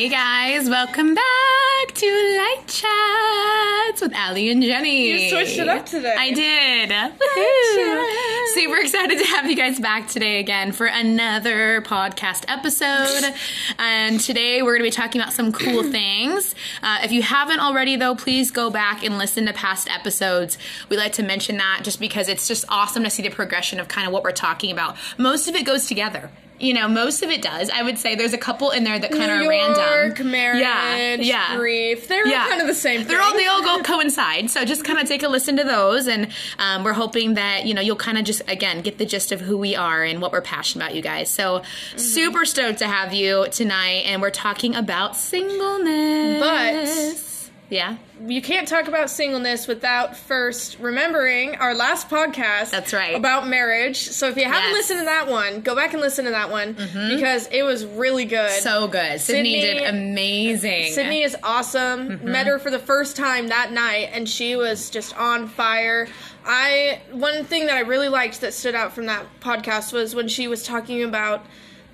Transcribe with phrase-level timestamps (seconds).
[0.00, 2.06] Hey guys, welcome back to
[2.38, 5.08] Light Chats with Ali and Jenny.
[5.08, 6.14] You switched it up today.
[6.16, 6.88] I did.
[6.88, 8.54] Woohoo.
[8.54, 13.34] Super excited to have you guys back today again for another podcast episode.
[13.78, 16.54] and today we're going to be talking about some cool things.
[16.82, 20.56] Uh, if you haven't already, though, please go back and listen to past episodes.
[20.88, 23.88] We like to mention that just because it's just awesome to see the progression of
[23.88, 24.96] kind of what we're talking about.
[25.18, 26.30] Most of it goes together.
[26.60, 27.70] You know, most of it does.
[27.70, 30.30] I would say there's a couple in there that kind of are random.
[30.30, 31.56] Marriage, yeah, yeah.
[31.56, 32.06] grief.
[32.06, 34.50] They're all kind of the same They're all they all go coincide.
[34.50, 36.28] So just kind of take a listen to those, and
[36.58, 39.40] um, we're hoping that you know you'll kind of just again get the gist of
[39.40, 41.30] who we are and what we're passionate about, you guys.
[41.30, 41.98] So Mm-hmm.
[41.98, 46.40] super stoked to have you tonight, and we're talking about singleness.
[46.40, 47.29] But-
[47.70, 52.70] yeah, You can't talk about singleness without first remembering our last podcast.
[52.70, 53.14] That's right.
[53.14, 53.96] About marriage.
[54.10, 54.64] So if you haven't Yes.
[54.66, 54.74] Mm-hmm.
[54.74, 58.24] listened to that one, go back and listen to that one because it was really
[58.26, 58.50] good.
[58.60, 59.20] so good.
[59.20, 60.92] Sydney, Sydney- did amazing.
[60.92, 62.08] Sydney is awesome.
[62.10, 62.32] Mm-hmm.
[62.32, 66.08] Met her for the first time that night, and she was just on fire.
[66.44, 70.26] I one thing that I really liked that stood out from that podcast was when
[70.28, 71.44] she was talking about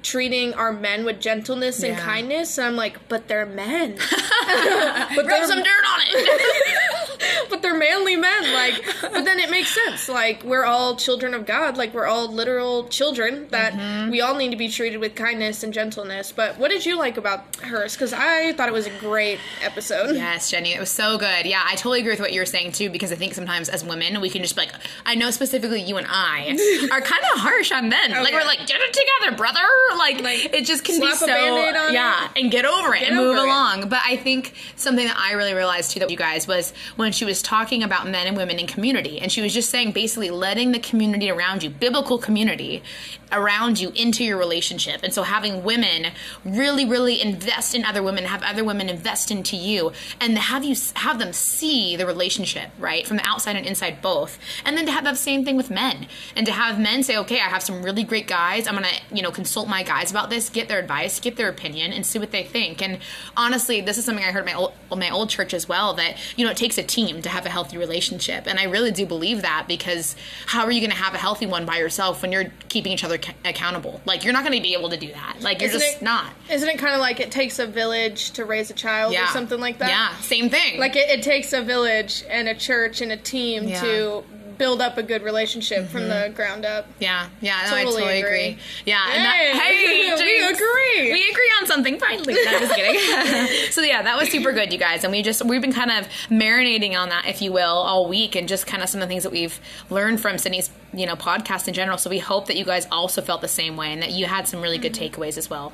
[0.02, 2.58] treating our men with gentleness and kindness.
[2.58, 3.96] And I'm like, but they're men.
[4.46, 6.62] but Rub some dirt on it.
[7.50, 11.46] but they're manly men like but then it makes sense like we're all children of
[11.46, 14.10] god like we're all literal children that Mm-hmm.
[14.10, 17.16] we all need to be treated with kindness and gentleness but what did you like
[17.16, 21.18] about hers because i thought it was a great episode Yes, Jenny, it was so
[21.18, 21.46] good.
[21.46, 23.84] Yeah, I totally agree with what you were saying too, because I think sometimes as
[23.84, 24.72] women we can just be like,
[25.04, 26.50] I know specifically you and I
[26.92, 28.10] are kind of harsh on men.
[28.10, 28.38] like yeah.
[28.40, 29.60] we're like, get it together, brother.
[29.98, 32.42] Like, Like, it just can be so Band-Aid on yeah, it.
[32.42, 33.42] and get over it Get and move it.
[33.42, 33.88] along.
[33.88, 37.24] But I think something that I really realized too that you guys was when she
[37.24, 40.72] was talking about men and women in community, and she was just saying basically letting
[40.72, 42.82] the community around you, biblical community
[43.32, 46.12] around you, into your relationship, and so having women
[46.44, 50.76] really, really invest in other women, have other women invest into you, and have you
[50.94, 54.92] have them see the relationship right from the outside and inside both, and then to
[54.92, 56.06] have that same thing with men,
[56.36, 59.22] and to have men say, okay, I have some really great guys, I'm gonna you
[59.22, 62.30] know consult my guys about this, get their advice, get their opinion, and see what
[62.30, 62.80] they think.
[62.80, 62.98] And
[63.36, 66.44] honestly, this is something I heard my old, my old church as well that you
[66.44, 69.42] know it takes a team to have a healthy relationship, and I really do believe
[69.42, 70.14] that because
[70.46, 73.02] how are you going to have a healthy one by yourself when you're keeping each
[73.02, 74.00] other ca- accountable?
[74.04, 75.38] Like you're not going to be able to do that.
[75.40, 76.32] Like you're Isn't just it- not.
[76.50, 79.28] isn't it kind of like it takes a village to raise a child Yeah, or
[79.28, 80.78] something like that Yeah, same thing.
[80.78, 83.80] like it, it takes a village and a church and a team Yeah.
[83.80, 84.24] to
[84.58, 86.34] build up a good relationship from the mm-hmm.
[86.34, 88.20] ground up Yeah, yeah, no, I Totally agree.
[88.20, 88.58] agree.
[88.84, 91.12] Yeah, and Hey, that, hey, we agree.
[91.12, 92.34] We agree on something finally.
[92.34, 93.70] No, I'm just kidding.
[93.70, 96.06] so yeah, that was super good, you guys, and we just we've been kind of
[96.28, 99.12] marinating on that, if you will, all week, and just kind of some of the
[99.12, 101.98] things that we've learned from Sydney's you know podcast in general.
[101.98, 104.48] So we hope that you guys also felt the same way and that you had
[104.48, 105.20] some really good mm-hmm.
[105.20, 105.72] takeaways as well.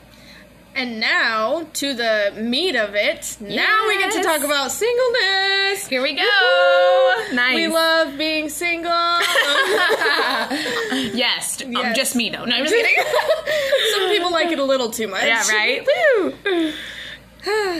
[0.74, 3.36] And now to the meat of it.
[3.40, 5.86] Now we get to talk about singleness.
[5.86, 6.22] Here we go.
[6.22, 7.34] Woo-hoo!
[7.34, 7.54] Nice.
[7.56, 8.90] We love being single.
[11.14, 12.44] yes, um, just me though.
[12.44, 13.04] No, I'm just kidding.
[13.94, 15.24] Some people like it a little too much.
[15.24, 15.86] yeah, right.
[16.44, 16.72] Woo.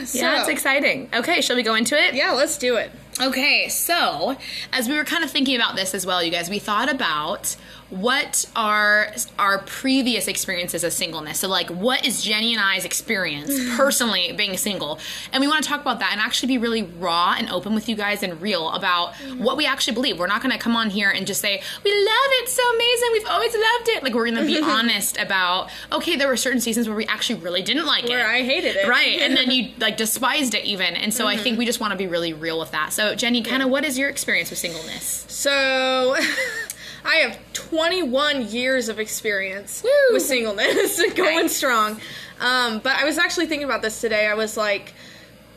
[0.04, 1.08] So, Yeah, it's exciting.
[1.14, 2.14] Okay, shall we go into it?
[2.14, 2.90] Yeah, let's do it.
[3.20, 4.36] Okay, so
[4.72, 7.56] as we were kind of thinking about this as well, you guys, we thought about
[7.92, 11.40] what are our previous experiences of singleness.
[11.40, 13.76] So, like, what is Jenny and I's experience mm.
[13.76, 14.98] personally being single?
[15.30, 17.90] And we want to talk about that and actually be really raw and open with
[17.90, 19.40] you guys and real about mm.
[19.40, 20.18] what we actually believe.
[20.18, 23.08] We're not going to come on here and just say, we love it, so amazing,
[23.12, 24.02] we've always loved it.
[24.02, 27.40] Like, we're going to be honest about, okay, there were certain seasons where we actually
[27.40, 28.22] really didn't like Where it.
[28.22, 28.88] Where I hated it.
[28.88, 30.96] Right, and then you like despised it even.
[30.96, 31.42] And so I mm-hmm.
[31.42, 32.94] think we just want to be really real with that.
[32.94, 35.26] So Jenny, kind of what is your experience with singleness?
[35.28, 36.16] So,
[37.04, 39.90] I have 21 years of experience Woo!
[40.12, 41.50] with singleness, going Right.
[41.50, 42.00] strong.
[42.40, 44.26] Um, but I was actually thinking about this today.
[44.26, 44.94] I was like,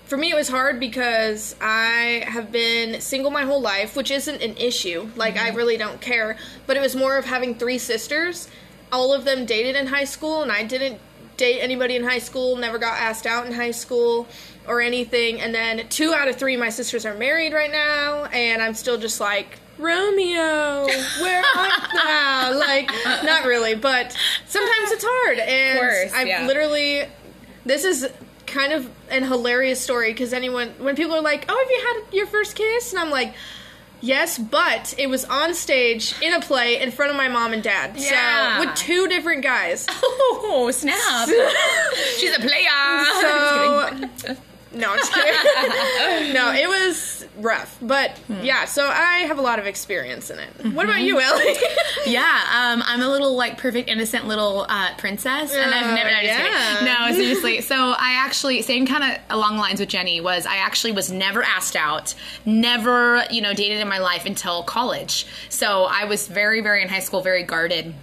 [0.06, 4.42] for me, it was hard because I have been single my whole life, which isn't
[4.42, 5.09] an issue.
[5.16, 6.38] Like, I really don't care.
[6.68, 8.48] But it was more of having three sisters.
[8.91, 11.00] All of them dated in high school, and I didn't
[11.38, 14.28] date anybody in high school, never got asked out in high school
[14.68, 15.41] or anything.
[15.41, 18.76] And then two out of three of my sisters are married right now, and I'm
[18.76, 20.86] still just like, Romeo,
[21.22, 22.58] where art thou?
[22.58, 22.92] Like,
[23.24, 24.16] not really, but
[24.48, 25.40] sometimes it's hard.
[25.40, 26.48] And course, I've yeah.
[26.48, 27.04] literally,
[27.66, 28.08] this is
[28.46, 32.14] kind of an hilarious story because anyone, when people are like, oh, have you had
[32.16, 32.94] your first kiss?
[32.94, 33.34] And I'm like,
[34.02, 37.64] Yes, but it was on stage in a play in front of my mom and
[37.64, 37.96] dad.
[37.98, 38.60] Yeah.
[38.60, 39.88] So with two different guys.
[40.48, 41.28] Oh snap!
[42.18, 42.66] She's a player.
[43.20, 44.36] So
[44.73, 46.34] No, I'm just kidding.
[46.34, 48.44] no, it was rough, but Hmm.
[48.44, 48.66] yeah.
[48.66, 50.50] So I have a lot of experience in it.
[50.73, 51.56] What about you, Ellie?
[52.08, 56.09] Yeah, um, I'm a little like perfect innocent little uh, princess, and I've never.
[56.12, 57.08] No, just yeah.
[57.09, 57.62] no, seriously.
[57.62, 61.12] So I actually same kind of along the lines with Jenny was I actually was
[61.12, 62.14] never asked out,
[62.46, 65.26] never you know dated in my life until college.
[65.50, 67.96] So I was very very in high school very guarded.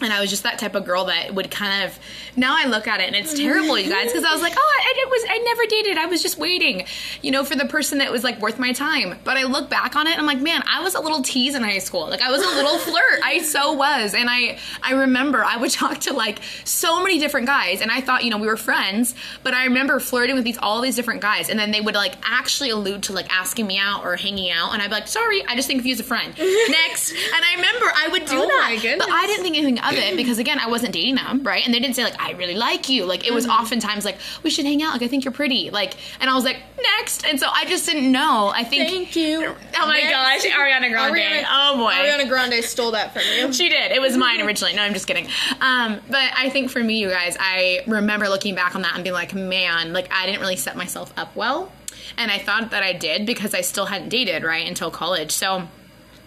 [0.00, 1.98] And I was just that type of girl that would kind of.
[2.36, 4.72] Now I look at it and it's terrible, you guys, because I was like, oh,
[4.80, 5.98] I, I was, I never dated.
[5.98, 6.84] I was just waiting,
[7.22, 9.18] you know, for the person that was like worth my time.
[9.22, 11.54] But I look back on it, and I'm like, man, I was a little tease
[11.54, 12.08] in high school.
[12.08, 13.20] Like I was a little flirt.
[13.22, 17.46] I so was, and I, I remember I would talk to like so many different
[17.46, 19.14] guys, and I thought, you know, we were friends.
[19.44, 22.14] But I remember flirting with these all these different guys, and then they would like
[22.24, 25.44] actually allude to like asking me out or hanging out, and I'd be like, sorry,
[25.46, 26.34] I just think of you as a friend.
[26.38, 29.98] Next, and I remember I would do Oh that, but I didn't think anything of
[29.98, 31.64] it because again, I wasn't dating them, right?
[31.64, 33.04] And they didn't say like I really like you.
[33.04, 33.60] Like it was Mm-hmm.
[33.62, 34.92] oftentimes like we should hang out.
[34.94, 35.70] Like I think you're pretty.
[35.70, 36.62] Like and I was like
[36.98, 38.50] next, and so I just didn't know.
[38.54, 38.88] I think.
[38.90, 39.54] Thank you.
[39.76, 40.44] Oh my Next.
[40.44, 41.16] gosh, Ariana Grande.
[41.16, 41.92] Ariana- oh boy.
[41.92, 43.52] Ariana Grande stole that from you.
[43.52, 43.92] She did.
[43.92, 44.74] It was mine originally.
[44.74, 45.26] No, I'm just kidding.
[45.60, 49.02] Um, but I think for me, you guys, I remember looking back on that and
[49.04, 51.72] being like, man, like I didn't really set myself up well.
[52.16, 55.32] And I thought that I did because I still hadn't dated, right, until college.
[55.32, 55.66] So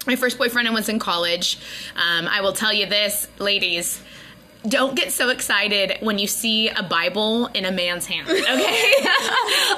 [0.07, 1.59] my first boyfriend I was in college.
[1.95, 4.01] Um, I will tell you this, ladies.
[4.67, 8.27] Don't get so excited when you see a Bible in a man's hand.
[8.47, 8.93] Okay,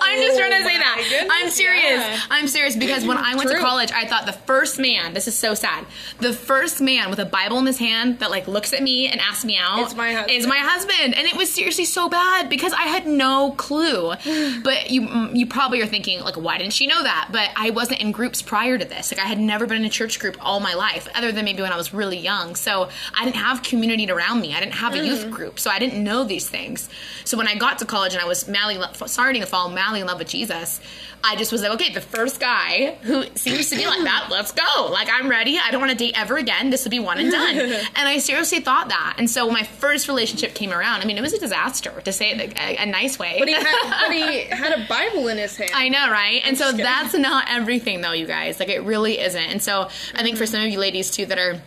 [0.02, 1.06] I'm just trying to say that.
[1.10, 1.84] goodness, I'm serious.
[1.84, 2.20] yeah.
[2.30, 5.14] I'm serious because when I went to college, I thought the first man.
[5.14, 5.86] This is so sad.
[6.20, 9.20] The first man with a Bible in his hand that like looks at me and
[9.20, 10.32] asks me out It's my husband.
[10.38, 14.10] is my husband, and it was seriously so bad because I had no clue.
[14.64, 17.30] but you mm, you probably are thinking like, why didn't she know that?
[17.32, 19.12] But I wasn't in groups prior to this.
[19.12, 21.62] Like I had never been in a church group all my life, other than maybe
[21.62, 22.56] when I was really young.
[22.56, 24.54] So I didn't have community around me.
[24.54, 25.32] I didn't have a youth mm.
[25.32, 26.90] group, so I didn't know these things.
[27.26, 30.08] So when I got to college and I was madly starting to fall madly in
[30.08, 30.80] love with Jesus,
[31.24, 34.52] I just was like, okay, the first guy who seems to be like that, let's
[34.52, 34.90] go.
[34.92, 35.60] Like I'm ready.
[35.60, 36.70] I don't want to date ever again.
[36.70, 37.58] This will be one and done.
[37.58, 39.16] and I seriously thought that.
[39.18, 42.12] And so when my first relationship came around, I mean, it was a disaster to
[42.12, 43.36] say it a, a nice way.
[43.40, 43.66] But he had,
[44.08, 45.72] but he had a Bible in his hand.
[45.74, 46.42] I know, right?
[46.46, 48.60] And so that's not everything, though, you guys.
[48.60, 49.42] Like, it really isn't.
[49.42, 50.50] And so I think for mm.
[50.50, 51.62] some of you ladies, too, that are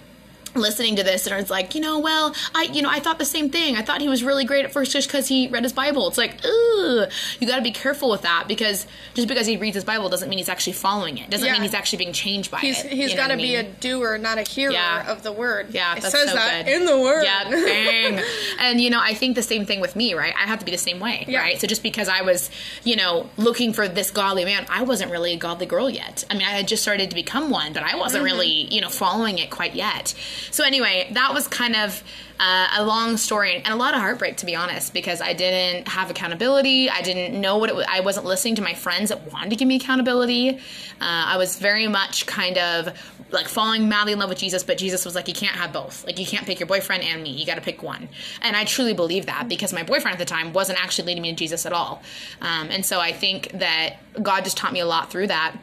[0.54, 3.24] listening to this and it's like you know well i you know i thought the
[3.24, 5.72] same thing i thought he was really great at first just because he read his
[5.72, 7.04] bible it's like ooh
[7.40, 10.28] you got to be careful with that because just because he reads his bible doesn't
[10.28, 11.52] mean he's actually following it doesn't Yeah.
[11.54, 13.54] mean he's actually being changed by He's, it he's you know got to I be
[13.56, 15.10] a doer, not a hearer Yeah.
[15.10, 15.70] of the word.
[15.70, 16.74] Yeah, it says so that good.
[16.74, 17.22] in the word.
[17.24, 18.22] Yeah, dang.
[18.60, 20.34] and you know, I think the same thing with me, right?
[20.36, 21.40] I have to be the same way, Yeah.
[21.40, 21.60] right?
[21.60, 22.50] So just because I was,
[22.84, 26.24] you know, looking for this godly man, I wasn't really a godly girl yet.
[26.30, 28.24] I mean, I had just started to become one, but I wasn't Mm-hmm.
[28.32, 30.14] really, you know, following it quite yet.
[30.50, 32.02] So anyway, that was kind of
[32.40, 35.88] uh, a long story and a lot of heartbreak, to be honest, because I didn't
[35.88, 36.90] have accountability.
[36.90, 37.86] I didn't know what it was.
[37.88, 40.50] I wasn't listening to my friends that wanted to give me accountability.
[40.50, 40.58] Uh,
[41.00, 42.98] I was very much kind of
[43.30, 46.04] like falling madly in love with Jesus, but Jesus was like, you can't have both.
[46.04, 47.30] Like, you can't pick your boyfriend and me.
[47.30, 48.08] You got to pick one.
[48.42, 51.30] And I truly believe that because my boyfriend at the time wasn't actually leading me
[51.30, 52.02] to Jesus at all.
[52.40, 55.56] Um, and so I think that God just taught me a lot through that.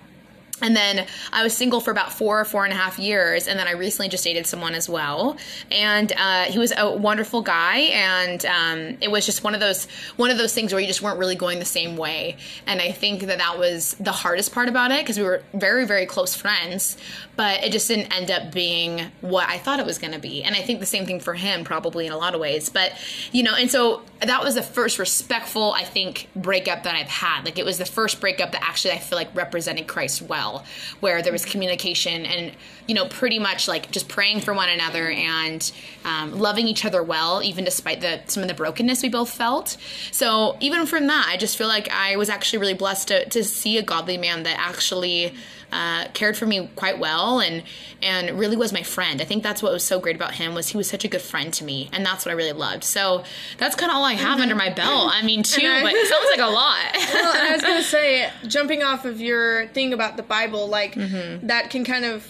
[0.62, 3.58] And then I was single for about four or four and a half years, and
[3.60, 5.38] then I recently just dated someone as well,
[5.72, 9.86] and uh, he was a wonderful guy, and um, it was just one of those
[10.18, 12.92] one of those things where you just weren't really going the same way, and I
[12.92, 16.36] think that that was the hardest part about it because we were very very close
[16.36, 16.98] friends,
[17.36, 20.44] but it just didn't end up being what I thought it was going to be,
[20.44, 22.94] and I think the same thing for him probably in a lot of ways, but
[23.32, 27.46] you know, and so that was the first respectful I think breakup that I've had,
[27.46, 30.66] like it was the first breakup that actually I feel like represented Christ well
[31.00, 32.52] where there was communication and
[32.88, 35.72] you know pretty much like just praying for one another and
[36.06, 39.78] um, loving each other well even despite the some of the brokenness we both felt.
[40.12, 43.44] So even from that i just feel like i was actually really blessed to, to
[43.44, 45.34] see a godly man that actually
[45.72, 47.64] uh, cared for me quite well and
[48.02, 50.70] and really was my friend i think that's what was so great about him was
[50.70, 53.24] he was such a good friend to me and that's what i really loved so
[53.60, 56.08] that's kind of all i have under my belt i mean two I- but it
[56.08, 60.18] sounds like a lot well, I was gonna say, jumping off of your thing about
[60.18, 61.48] the Bible, like Mm-hmm.
[61.48, 62.28] that can kind of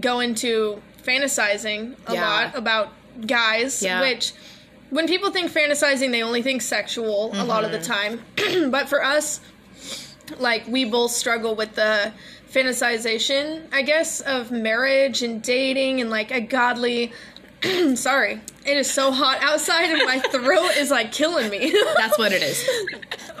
[0.00, 2.26] go into fantasizing a Yeah.
[2.28, 2.92] lot about
[3.26, 4.00] guys, Yeah.
[4.00, 4.32] which
[4.90, 8.20] when people think fantasizing, they only think sexual a lot of the time.
[8.70, 9.40] but for us,
[10.38, 12.12] like we both struggle with the
[12.52, 17.12] fantasization, I guess, of marriage and dating and like a godly.
[17.94, 21.74] Sorry, it is so hot outside and my throat is like killing me.
[21.96, 22.62] that's what it is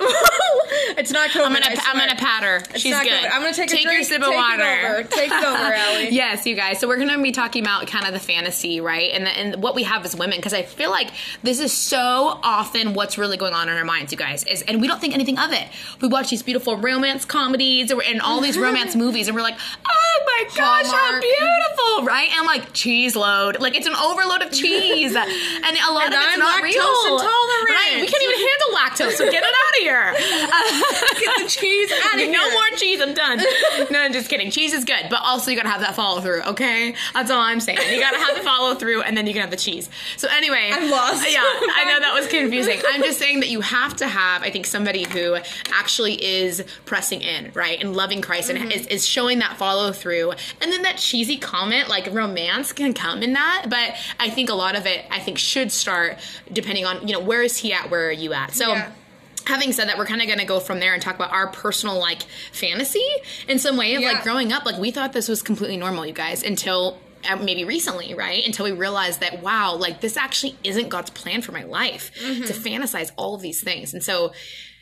[0.96, 1.44] it's not COVID.
[1.44, 2.56] I'm gonna I'm gonna pat her.
[2.56, 3.08] It's She's good.
[3.08, 3.30] COVID.
[3.32, 3.92] I'm gonna take, take a drink.
[3.98, 4.62] your sip of water.
[4.62, 5.02] It over.
[5.04, 6.08] Take it over, Allie.
[6.10, 6.78] yes, you guys.
[6.80, 9.10] So we're going to be talking about kind of the fantasy, right?
[9.12, 11.10] And the, and what we have as women because I feel like
[11.42, 12.00] this is so
[12.42, 14.44] often what's really going on in our minds, you guys.
[14.44, 15.68] Is and we don't think anything of it.
[16.00, 20.24] We watch these beautiful romance comedies and all these romance movies, and we're like, oh
[20.26, 22.30] my gosh, how beautiful, right?
[22.32, 26.20] And like cheese load, like it's an overload of cheese, and a lot And of
[26.20, 27.18] it's not lactose real.
[27.18, 27.70] intolerant.
[27.70, 28.00] Right?
[28.00, 30.14] We can't even handle lactose, so get it out of here.
[31.20, 32.32] Get the cheese out of here.
[32.32, 33.00] No more cheese.
[33.00, 33.38] I'm done.
[33.90, 34.50] no, I'm just kidding.
[34.50, 36.42] Cheese is good, but also you gotta have that follow through.
[36.42, 37.78] Okay, that's all I'm saying.
[37.92, 39.88] You gotta have the follow through, and then you can have the cheese.
[40.16, 41.24] So anyway, I'm lost.
[41.30, 42.80] Yeah, I know that was confusing.
[42.88, 45.36] I'm just saying that you have to have, I think, somebody who
[45.72, 48.70] actually is pressing in, right, and loving Christ, and mm-hmm.
[48.70, 53.22] is, is showing that follow through, and then that cheesy comment, like romance, can come
[53.22, 53.66] in that.
[53.68, 56.18] But I think a lot of it, I think, should start
[56.52, 58.52] depending on you know where is he at, where are you at.
[58.54, 58.92] So Yeah.
[59.46, 61.46] having said that we're kind of going to go from there and talk about our
[61.48, 63.06] personal like fantasy
[63.48, 64.12] in some way of Yeah.
[64.12, 67.64] like growing up like we thought this was completely normal you guys until uh, maybe
[67.64, 71.64] recently right until we realized that wow like this actually isn't god's plan for my
[71.64, 72.44] life Mm-hmm.
[72.44, 74.32] to fantasize all of these things and so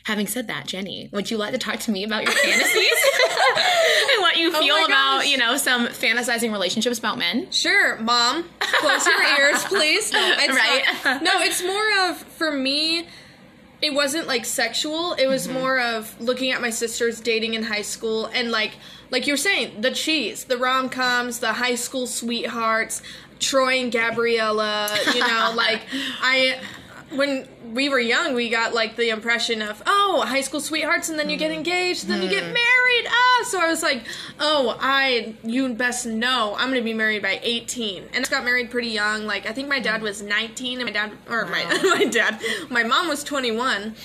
[0.05, 2.75] having said that jenny would you like to talk to me about your fantasies
[3.55, 7.97] and what you oh feel Oh about you know some fantasizing relationships about men Sure,
[7.97, 8.45] mom.
[8.59, 10.11] Close your ears, please.
[10.11, 10.83] No, it's Right.
[11.03, 13.07] not- no, it's more of for me.
[13.81, 15.13] It wasn't like sexual.
[15.13, 15.59] It was mm-hmm.
[15.59, 18.73] more of looking at my sisters dating in high school and like
[19.11, 23.01] like you were saying the cheese, the rom coms, the high school sweethearts,
[23.39, 24.89] Troy and Gabriella.
[25.13, 25.81] You know, like
[26.21, 26.59] I
[27.11, 31.17] when we were young, we got like the impression of oh, high school sweethearts, and
[31.17, 33.07] then you get engaged, then you get married.
[33.07, 34.03] Ah, so I was like,
[34.39, 38.69] oh, I you best know I'm gonna be married by 18, and I got married
[38.69, 39.25] pretty young.
[39.25, 41.63] Like I think my dad was 19, and my dad or my
[41.97, 43.95] my dad, my mom was 21,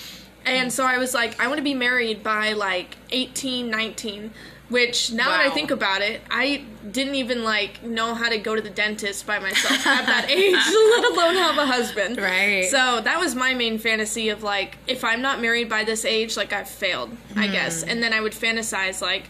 [0.45, 4.31] and so I was like, I want to be married by like 18, 19.
[4.69, 8.55] Which now that I think about it, I didn't even like know how to go
[8.55, 12.17] to the dentist by myself at that age, let alone have a husband.
[12.17, 12.65] Right.
[12.65, 16.35] So that was my main fantasy of like, if I'm not married by this age,
[16.35, 17.51] like I've failed, I hmm.
[17.53, 17.83] guess.
[17.83, 19.29] And then I would fantasize like,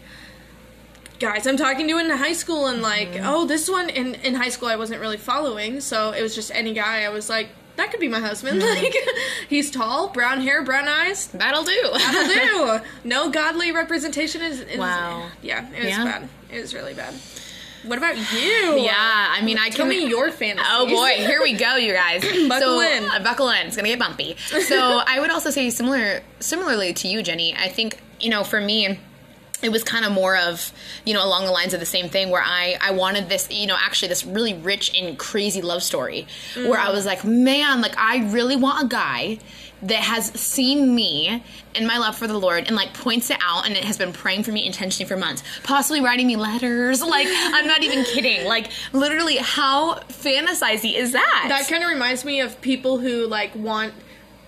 [1.18, 3.26] guys I'm talking to in high school, and like, mm-hmm.
[3.26, 6.50] oh, this one in in high school I wasn't really following, so it was just
[6.52, 7.04] any guy.
[7.04, 8.60] I was like, that could be my husband.
[8.62, 8.94] Like,
[9.48, 11.28] he's tall, brown hair, brown eyes.
[11.28, 12.84] that'll do That'll do.
[13.04, 15.28] No godly representation is, is Wow.
[15.42, 16.04] Yeah, it was Yeah.
[16.04, 16.28] bad.
[16.52, 17.14] It was really bad.
[17.84, 18.80] What about you?
[18.80, 18.92] yeah
[19.30, 20.66] i mean i Tell can me your fantasy.
[20.68, 22.20] Oh boy, here we go, you guys.
[22.48, 23.04] Buckle so, in.
[23.04, 23.66] uh, buckle in.
[23.68, 24.36] It's gonna get bumpy.
[24.62, 27.54] So I would also say similar, similarly to you, Jenny.
[27.54, 28.98] I think you know, for me.
[29.62, 30.72] It was kind of more of,
[31.04, 33.66] you know, along the lines of the same thing where I, I wanted this, you
[33.66, 36.94] know, actually this really rich and crazy love story where I mm-hmm.
[36.94, 39.38] was like, man, like I really want a guy
[39.82, 41.42] that has seen me
[41.74, 44.12] and my love for the Lord and like points it out and it has been
[44.12, 47.02] praying for me intentionally for months, possibly writing me letters.
[47.16, 48.46] Like, I'm not even kidding.
[48.46, 51.46] Like, literally, how fantasizey is that?
[51.48, 53.94] That kind of reminds me of people who like want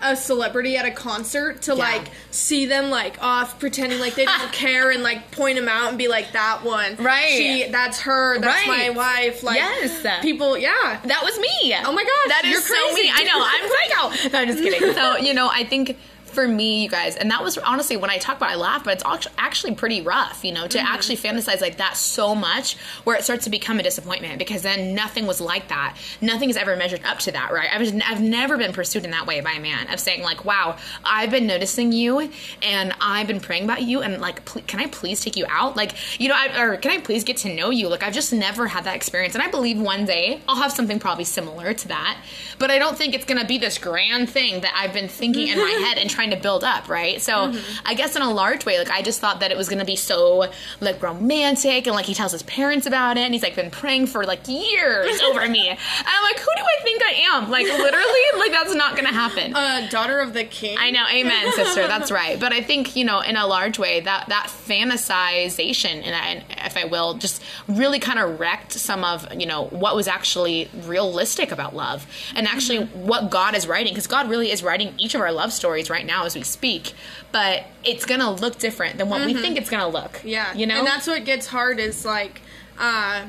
[0.00, 4.52] a celebrity at a concert to like see them like off pretending like they don't
[4.52, 7.26] care and like point them out and be like that one Right.
[7.31, 8.88] she that's her that's Right.
[8.95, 10.23] my wife like Yes.
[10.23, 11.75] people yeah That was me.
[11.85, 13.02] Oh my gosh, that is you're so crazy.
[13.02, 13.11] me.
[13.12, 13.45] I know.
[13.45, 14.28] I'm psycho.
[14.33, 14.93] No, I'm just kidding.
[14.95, 15.99] So you know, I think
[16.30, 18.85] for me, you guys, and that was honestly when I talk about, it, I laugh,
[18.85, 20.44] but it's actually pretty rough.
[20.44, 20.87] You know, to mm-hmm.
[20.87, 24.94] actually fantasize like that so much, where it starts to become a disappointment because then
[24.94, 25.97] nothing was like that.
[26.20, 27.68] Nothing has ever measured up to that, right?
[27.73, 30.44] I was, I've never been pursued in that way by a man of saying like,
[30.44, 32.30] "Wow, I've been noticing you,
[32.62, 35.76] and I've been praying about you, and like, pl- can I please take you out?
[35.76, 37.88] Like, you know, I, or can I please get to know you?
[37.88, 40.99] Like, I've just never had that experience, and I believe one day I'll have something
[40.99, 42.23] probably similar to that,
[42.58, 45.58] but I don't think it's gonna be this grand thing that I've been thinking in
[45.58, 47.22] my head and trying to build up, right?
[47.22, 47.52] So
[47.87, 49.94] I guess in a large way, like I just thought that it was gonna be
[49.94, 53.70] so like romantic, and like he tells his parents about it, and he's like been
[53.70, 57.50] praying for like years over me, and I'm like, who do I think I am?
[57.50, 59.54] Like literally, like that's not gonna happen.
[59.54, 61.87] uh daughter of the king I know, amen, sister.
[61.87, 62.40] That's right.
[62.40, 66.76] But I think you know, in a large way, that that fantasization, and, and if
[66.76, 71.52] I will, just really kind of wrecked some of you know what was actually realistic
[71.52, 75.20] about love, and actually what God is writing, because God really is writing each of
[75.20, 76.93] our love stories right now as we speak.
[77.31, 80.21] But it's gonna look different than what we think it's gonna look.
[80.25, 82.41] yeah you know, and that's what gets hard is like
[82.79, 83.23] uh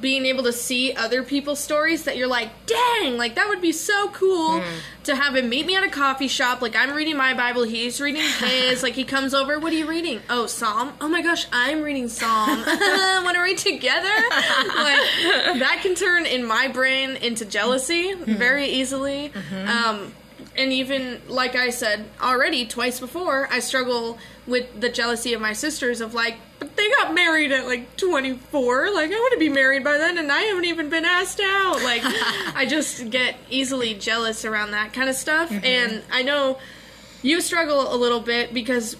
[0.00, 3.72] being able to see other people's stories that you're like, dang, like that would be
[3.72, 4.68] so cool Hmm.
[5.04, 6.60] to have him meet me at a coffee shop.
[6.62, 8.82] Like I'm reading my Bible, he's reading his.
[8.82, 10.20] like he comes over, what are you reading?
[10.30, 10.92] Oh, Psalm.
[11.00, 12.58] Oh my gosh, I'm reading Psalm.
[13.24, 14.08] Want to read together?
[14.08, 18.34] like that can turn in my brain into jealousy Hmm.
[18.34, 19.30] very easily.
[19.34, 19.68] Mm-hmm.
[19.68, 20.12] Um,
[20.56, 25.52] and even like I said already twice before, I struggle with the jealousy of my
[25.52, 28.92] sisters of like, but they got married at like 24.
[28.92, 31.82] Like I want to be married by then, and I haven't even been asked out.
[31.82, 32.02] Like
[32.54, 35.64] I just get easily jealous around that kind of stuff, Mm-hmm.
[35.64, 36.58] and I know
[37.22, 38.96] you struggle a little bit because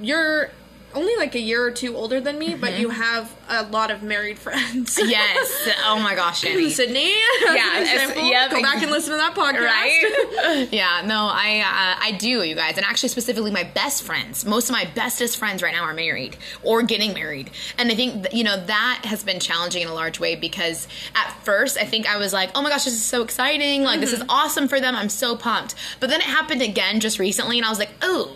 [0.00, 0.50] you're
[0.94, 4.02] only like a year or two older than me, but you have a lot of
[4.02, 4.98] married friends.
[5.02, 5.68] Yes.
[5.84, 6.70] Oh my gosh, Annie.
[6.70, 7.12] Sydney.
[7.42, 8.50] Yeah, yep.
[8.50, 9.60] Go back and listen to that podcast.
[9.60, 10.68] right?
[10.72, 14.44] yeah, no, I uh, I do, you guys, and actually specifically my best friends.
[14.44, 18.32] Most of my bestest friends right now are married or getting married, and I think
[18.32, 22.06] you know that has been challenging in a large way because at first I think
[22.08, 24.80] I was like, oh my gosh, this is so exciting, like this is awesome for
[24.80, 25.74] them, I'm so pumped.
[26.00, 28.30] But then it happened again just recently, and I was like, oh,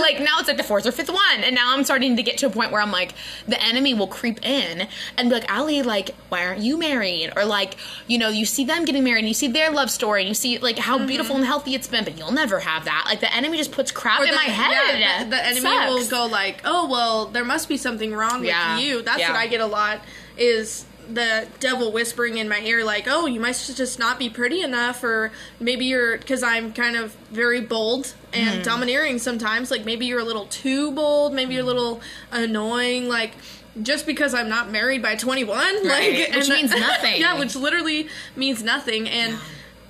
[0.00, 2.38] like now it's like the fourth or fifth one, and now I'm starting to get
[2.38, 3.14] to a point where I'm like,
[3.46, 7.32] the enemy will creep in and be like, Ali, like, why aren't you married?
[7.36, 10.22] Or like, you know, you see them getting married, and you see their love story,
[10.22, 11.50] and you see like how beautiful and mm-hmm.
[11.50, 13.04] healthy it's been, but you'll never have that.
[13.06, 14.98] Like the enemy just puts crap Or in the, my head.
[15.00, 15.90] yeah, the, the enemy Sucks.
[15.90, 19.30] will go like, "Oh well, there must be something wrong Yeah, with you." That's yeah.
[19.30, 20.00] what I get a lot.
[20.36, 24.62] Is the devil whispering in my ear like, "Oh, you might just not be pretty
[24.62, 28.62] enough," or maybe you're because I'm kind of very bold and Hmm.
[28.62, 29.70] domineering sometimes.
[29.70, 31.34] Like maybe you're a little too bold.
[31.34, 32.00] Maybe you're a little
[32.32, 33.08] annoying.
[33.08, 33.32] Like.
[33.84, 37.20] Just because I'm not married by 21, Right, like which means nothing.
[37.20, 39.08] Yeah, which literally means nothing.
[39.08, 39.38] And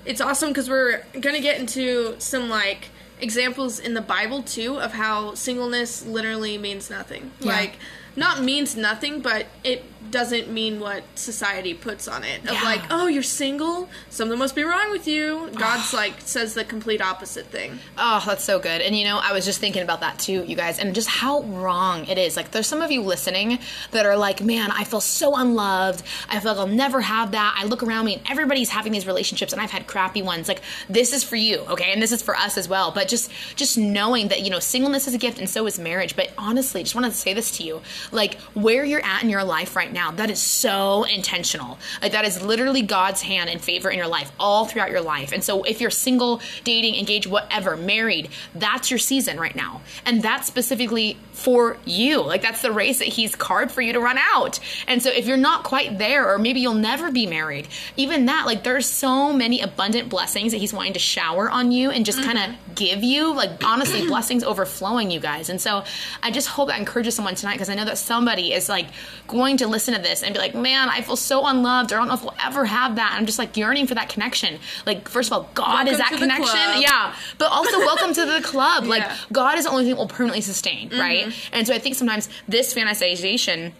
[0.05, 2.91] it's awesome because we're gonna get into some like
[3.23, 7.31] examples in the Bible too of how singleness literally means nothing.
[7.41, 7.53] Yeah.
[7.53, 7.77] Like
[8.17, 12.43] not means nothing, but it doesn't mean what society puts on it.
[12.45, 12.63] Of Yeah.
[12.65, 15.51] like, oh, you're single, something must be wrong with you.
[15.57, 17.79] God's like says the complete opposite thing.
[17.99, 18.81] Oh, that's so good.
[18.81, 21.43] And you know, I was just thinking about that too, you guys, and just how
[21.43, 22.37] wrong it is.
[22.37, 23.59] Like, there's some of you listening
[23.91, 26.03] that are like, man, I feel so unloved.
[26.29, 27.55] I feel like I'll never have that.
[27.59, 30.49] I look around me and everybody's having these relationships and I've had crappy ones.
[30.49, 31.93] Like, this is for you, okay?
[31.93, 32.91] And this is for us as well.
[32.91, 36.17] But just just knowing that, you know, singleness is a gift and so is marriage.
[36.17, 37.83] But honestly, just wanted to say this to you.
[38.13, 41.79] Like, where you're at in your life right now, that is so intentional.
[42.03, 45.33] Like, that is literally God's hand and favor in your life all throughout your life.
[45.33, 49.81] And so if you're single, dating, engaged, whatever, married, that's your season right now.
[50.05, 52.23] And that's specifically for you.
[52.23, 54.61] Like that's the race that he's carved for you to run out.
[54.87, 58.45] And so if you're not quite there, or maybe you'll never be married, even that,
[58.47, 62.23] like there's so many abundant blessings that he's wanting to shower on you and just
[62.23, 62.75] kind of mm-hmm.
[62.75, 65.49] give you, like honestly, blessings overflowing you guys.
[65.49, 65.85] And so
[66.23, 68.87] I just hope that encourages someone tonight because I know that somebody is like
[69.27, 71.99] going to listen to this and be like, man, I feel so unloved, or I
[71.99, 73.15] don't know if we'll ever have that.
[73.17, 74.59] I'm just like yearning for that connection.
[74.87, 76.81] Like, first of all, God is that connection.
[76.83, 77.15] Yeah.
[77.39, 78.85] But also welcome to the club.
[78.85, 79.17] Like Yeah.
[79.33, 81.33] God is the only thing that will permanently sustain, right?
[81.53, 83.73] And so I think sometimes this fantasization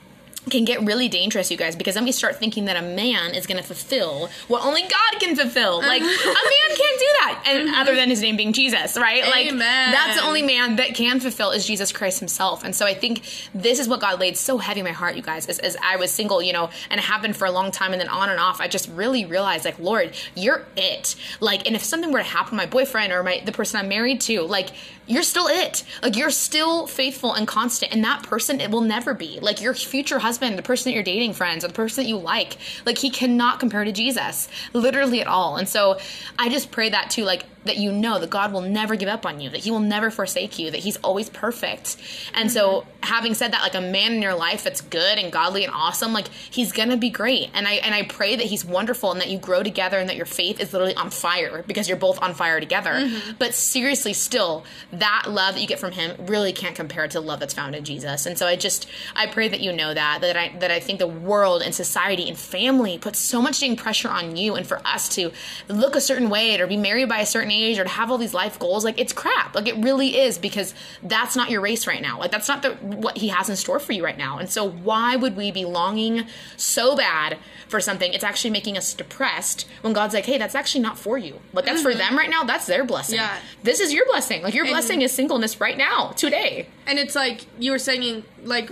[0.51, 3.47] can get really dangerous, you guys, because then we start thinking that a man is
[3.47, 5.79] going to fulfill what only God can fulfill.
[5.79, 5.89] Uh-huh.
[5.89, 7.81] Like a man can't do that, and mm-hmm.
[7.81, 9.25] other than his name being Jesus, right?
[9.27, 12.65] Like that's the only man that can fulfill is Jesus Christ Himself.
[12.65, 13.23] And so I think
[13.55, 15.47] this is what God laid so heavy in my heart, you guys.
[15.47, 18.01] As, as I was single, you know, and it happened for a long time, and
[18.01, 21.15] then on and off, I just really realized, like, Lord, you're it.
[21.41, 23.89] Like, and if something were to happen to my boyfriend or my the person I'm
[23.89, 24.71] married to, like,
[25.11, 25.83] you're still it.
[26.03, 29.41] Like, you're still faithful and constant, and that person it will never be.
[29.41, 32.17] Like your future husband, the person that you're dating, friends, or the person that you
[32.17, 35.57] like, like he cannot compare to Jesus, literally at all.
[35.57, 35.99] And so
[36.39, 39.27] I just pray that too, like that you know that God will never give up
[39.27, 41.97] on you, that He will never forsake you, that He's always perfect.
[42.35, 42.91] And so, mm-hmm.
[43.03, 46.13] having said that, like a man in your life that's good and godly and awesome,
[46.13, 47.51] like He's gonna be great.
[47.53, 50.17] And I and I pray that He's wonderful and that you grow together and that
[50.17, 52.93] your faith is literally on fire because you're both on fire together.
[52.93, 53.33] Mm-hmm.
[53.39, 57.27] But seriously, still, that love that you get from Him really can't compare to the
[57.27, 58.25] love that's found in Jesus.
[58.25, 60.99] And so, I just I pray that you know that that I that I think
[60.99, 64.81] the world and society and family puts so much dang pressure on you and for
[64.87, 65.31] us to
[65.69, 68.19] look a certain way or be married by a certain age or to have all
[68.19, 69.55] these life goals like it's crap.
[69.55, 72.19] Like it really is because that's not your race right now.
[72.19, 74.39] Like that's not the what he has in store for you right now.
[74.39, 78.13] And so why would we be longing so bad for something?
[78.13, 81.41] It's actually making us depressed when god's like hey that's actually not for you.
[81.53, 81.99] Like that's for mm-hmm.
[81.99, 83.17] them right now that's their blessing.
[83.17, 83.39] Yeah.
[83.63, 84.43] this is your blessing.
[84.43, 86.69] Like your blessing is singleness right now today.
[86.87, 88.71] And it's like you were saying, like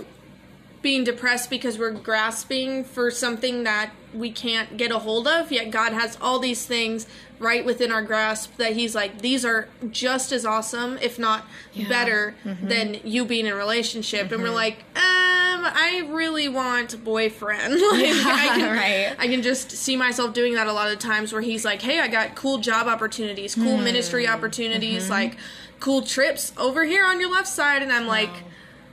[0.81, 5.51] being depressed because we're grasping for something that we can't get a hold of.
[5.51, 7.05] Yet God has all these things
[7.39, 11.45] right within our grasp that He's like, these are just as awesome, if not
[11.87, 12.67] better, mm-hmm.
[12.67, 14.31] than you being in a relationship.
[14.31, 14.55] And we're mm-hmm.
[14.55, 17.73] like, um, I really want boyfriend.
[17.73, 19.15] like, I can, right.
[19.17, 21.99] I can just see myself doing that a lot of times where He's like, hey,
[21.99, 23.83] I got cool job opportunities, cool hmm.
[23.83, 25.11] ministry opportunities, mm-hmm.
[25.13, 25.37] like
[25.79, 27.81] cool trips over here on your left side.
[27.81, 28.29] And I'm like,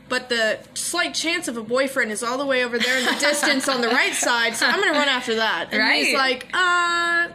[0.08, 3.12] but the slight chance of a boyfriend is all the way over there in the
[3.20, 5.68] distance on the right side, so I'm gonna run after that.
[5.72, 7.28] And he's like, uh,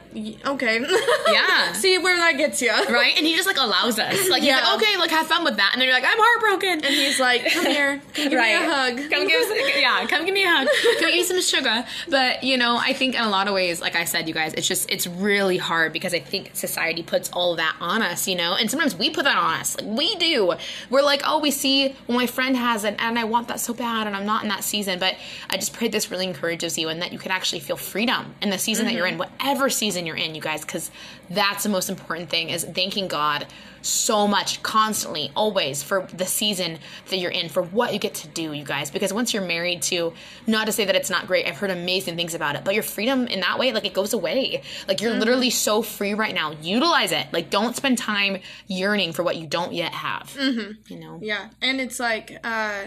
[0.46, 0.82] okay.
[1.32, 1.72] Yeah.
[1.74, 2.72] See where that gets you.
[2.72, 3.14] Right?
[3.18, 4.30] And he just like allows us.
[4.30, 4.62] Like, he's Yeah.
[4.62, 5.72] like, okay, like have fun with that.
[5.74, 6.86] And then you're like, I'm heartbroken.
[6.86, 8.60] And he's like, come here, come give right.
[8.60, 8.96] me a hug.
[9.12, 10.68] Come give us, yeah, come give me a hug.
[11.00, 11.86] Come give me some sugar.
[12.10, 14.54] But you know, I think in a lot of ways, like I said, you guys,
[14.54, 18.28] it's just it's really hard because I think society puts all of that on us,
[18.28, 19.78] you know, and sometimes we put that on us.
[19.80, 20.54] Like we do.
[20.90, 23.74] We're like, oh, we see well, my friend has it, and I want that so
[23.74, 25.00] bad, and I'm not in that season.
[25.00, 25.16] But
[25.50, 28.50] I just pray this really encourages you, and that you can actually feel freedom in
[28.50, 29.22] the season that you're mm-hmm.
[29.22, 30.92] in, whatever season you're in, you guys, because
[31.30, 33.46] that's the most important thing is thanking God
[33.82, 38.28] so much constantly always for the season that you're in for what you get to
[38.28, 38.92] do you guys.
[38.92, 40.14] Because once you're married to
[40.48, 42.84] not to say that it's not great i've heard amazing things about it but your
[42.84, 44.62] freedom in that way like it goes away.
[44.88, 46.52] Like you're literally so free right now.
[46.62, 47.28] Utilize it.
[47.32, 50.36] Like don't spend time yearning for what you don't yet have.
[50.38, 50.72] Mm-hmm.
[50.94, 51.20] you know?
[51.22, 52.84] Yeah, and it's like uh,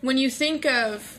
[0.00, 1.18] when you think of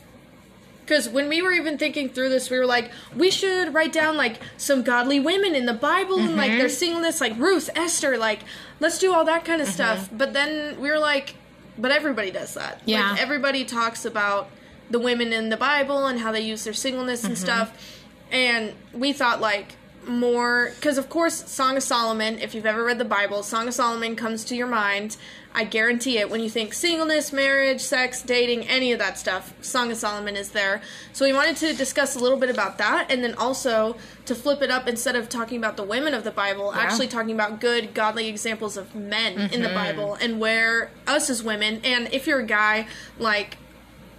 [0.86, 4.18] because when we were even thinking through this, we were like, we should write down
[4.18, 6.60] like some godly women in the Bible and like Mm-hmm.
[6.60, 8.40] their singleness, like Ruth, Esther, like
[8.82, 9.74] let's do all that kind of Mm-hmm.
[9.76, 10.10] stuff.
[10.12, 11.36] But then we were like,
[11.78, 12.82] but everybody does that.
[12.86, 13.12] Yeah.
[13.12, 14.50] like, everybody talks about
[14.90, 17.44] the women in the Bible and how they use their singleness and Mm-hmm.
[17.46, 17.98] stuff.
[18.32, 19.76] And we thought like
[20.08, 22.40] more because of course Song of Solomon.
[22.40, 25.18] If you've ever read the Bible, Song of Solomon comes to your mind.
[25.54, 29.54] I guarantee it when you think singleness, marriage, sex, dating, any of that stuff.
[29.62, 30.82] Song of Solomon is there.
[31.12, 34.62] So we wanted to discuss a little bit about that, and then also to flip
[34.62, 37.94] it up instead of talking about the women of the Bible, actually talking about good,
[37.94, 39.76] godly examples of men in the mm-hmm.
[39.76, 42.88] Bible and where us as women, and if you're a guy,
[43.20, 43.58] like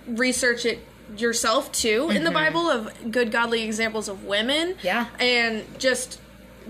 [0.06, 0.80] research it
[1.16, 4.74] yourself too in the Bible of good godly examples of women.
[4.82, 5.06] Yeah.
[5.18, 6.20] And just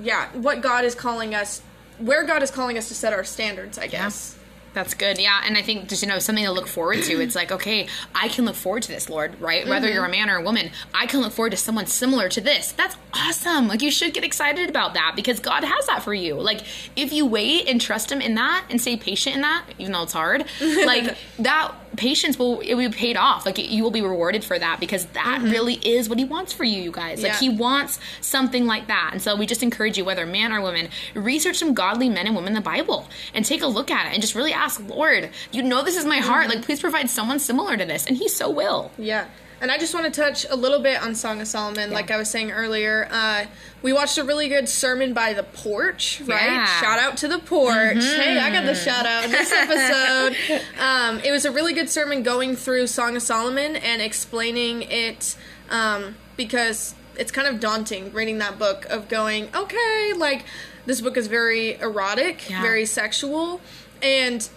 [0.00, 1.60] yeah, what God is calling us
[1.98, 4.36] where God is calling us to set our standards, I guess.
[4.74, 5.18] That's good.
[5.18, 5.42] Yeah.
[5.44, 7.20] And I think just, you know, something to look forward to.
[7.20, 9.68] It's like, okay, I can look forward to this, Lord, right?
[9.68, 9.94] Whether Mm-hmm.
[9.94, 12.72] you're a man or a woman, I can look forward to someone similar to this.
[12.72, 13.68] That's awesome.
[13.68, 16.40] Like, you should get excited about that because God has that for you.
[16.40, 16.62] Like,
[16.96, 20.04] if you wait and trust Him in that and stay patient in that, even though
[20.04, 23.44] it's hard, like, that patience will, it will be paid off.
[23.44, 26.64] Like, you will be rewarded for that because that really is what He wants for
[26.64, 27.22] you, you guys.
[27.22, 27.44] Like, Mm-hmm.
[27.44, 27.50] Yeah.
[27.52, 29.10] He wants something like that.
[29.12, 32.36] And so we just encourage you, whether man or woman, research some godly men and
[32.36, 35.30] women in the Bible and take a look at it and just really ask, Lord,
[35.50, 36.48] you know this is my heart.
[36.48, 38.06] Like, please provide someone similar to this.
[38.06, 38.90] And he so will.
[38.98, 39.26] Yeah.
[39.62, 42.16] And I just want to touch a little bit on Song of Solomon, like I
[42.16, 43.06] was saying earlier.
[43.12, 43.44] Uh,
[43.80, 46.50] we watched a really good sermon by The Porch, right?
[46.50, 46.66] Yeah.
[46.80, 48.02] Shout out to The Porch.
[48.02, 50.36] Hey, I got the shout out this episode.
[50.80, 55.36] um, it was a really good sermon going through Song of Solomon and explaining it
[55.70, 60.44] um, because it's kind of daunting reading that book of going, okay, like
[60.86, 62.62] this book is very erotic, Yeah.
[62.62, 63.60] very sexual,
[64.02, 64.48] and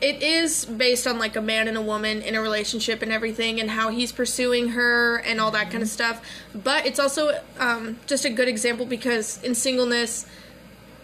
[0.00, 3.60] it is based on like a man and a woman in a relationship and everything
[3.60, 6.22] and how he's pursuing her and all that kind of stuff.
[6.54, 10.26] But it's also um, just a good example because in singleness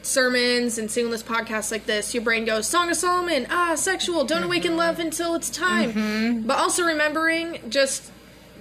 [0.03, 4.43] sermons and singleness podcasts like this your brain goes song of solomon ah sexual don't
[4.43, 6.43] awaken love until it's time.
[6.47, 8.11] But also remembering just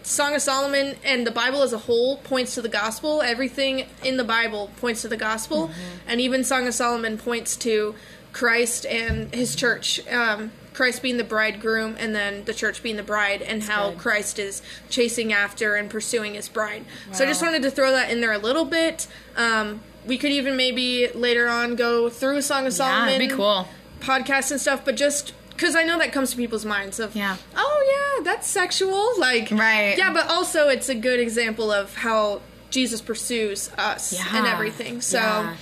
[0.04, 3.22] Song of Solomon and the Bible as a whole points to the gospel.
[3.22, 5.72] Everything in the Bible points to the gospel,
[6.06, 7.96] and even Song of Solomon points to
[8.34, 10.06] Christ and His church.
[10.10, 14.00] Um, Christ being the bridegroom, and then the church being the bride, and how good.
[14.00, 16.84] Christ is chasing after and pursuing His bride.
[17.12, 19.08] So I just wanted to throw that in there a little bit.
[19.38, 23.36] Um, we could even maybe later on go through Song of Yeah, Solomon it'd be
[23.36, 23.68] cool.
[24.00, 27.38] podcasts and stuff, but just because I know that comes to people's minds of, Yeah.
[27.56, 29.96] oh yeah, that's sexual, like, Right.
[29.96, 32.42] yeah, but also it's a good example of how
[32.72, 35.00] Jesus pursues us and everything.
[35.02, 35.56] So, Yeah.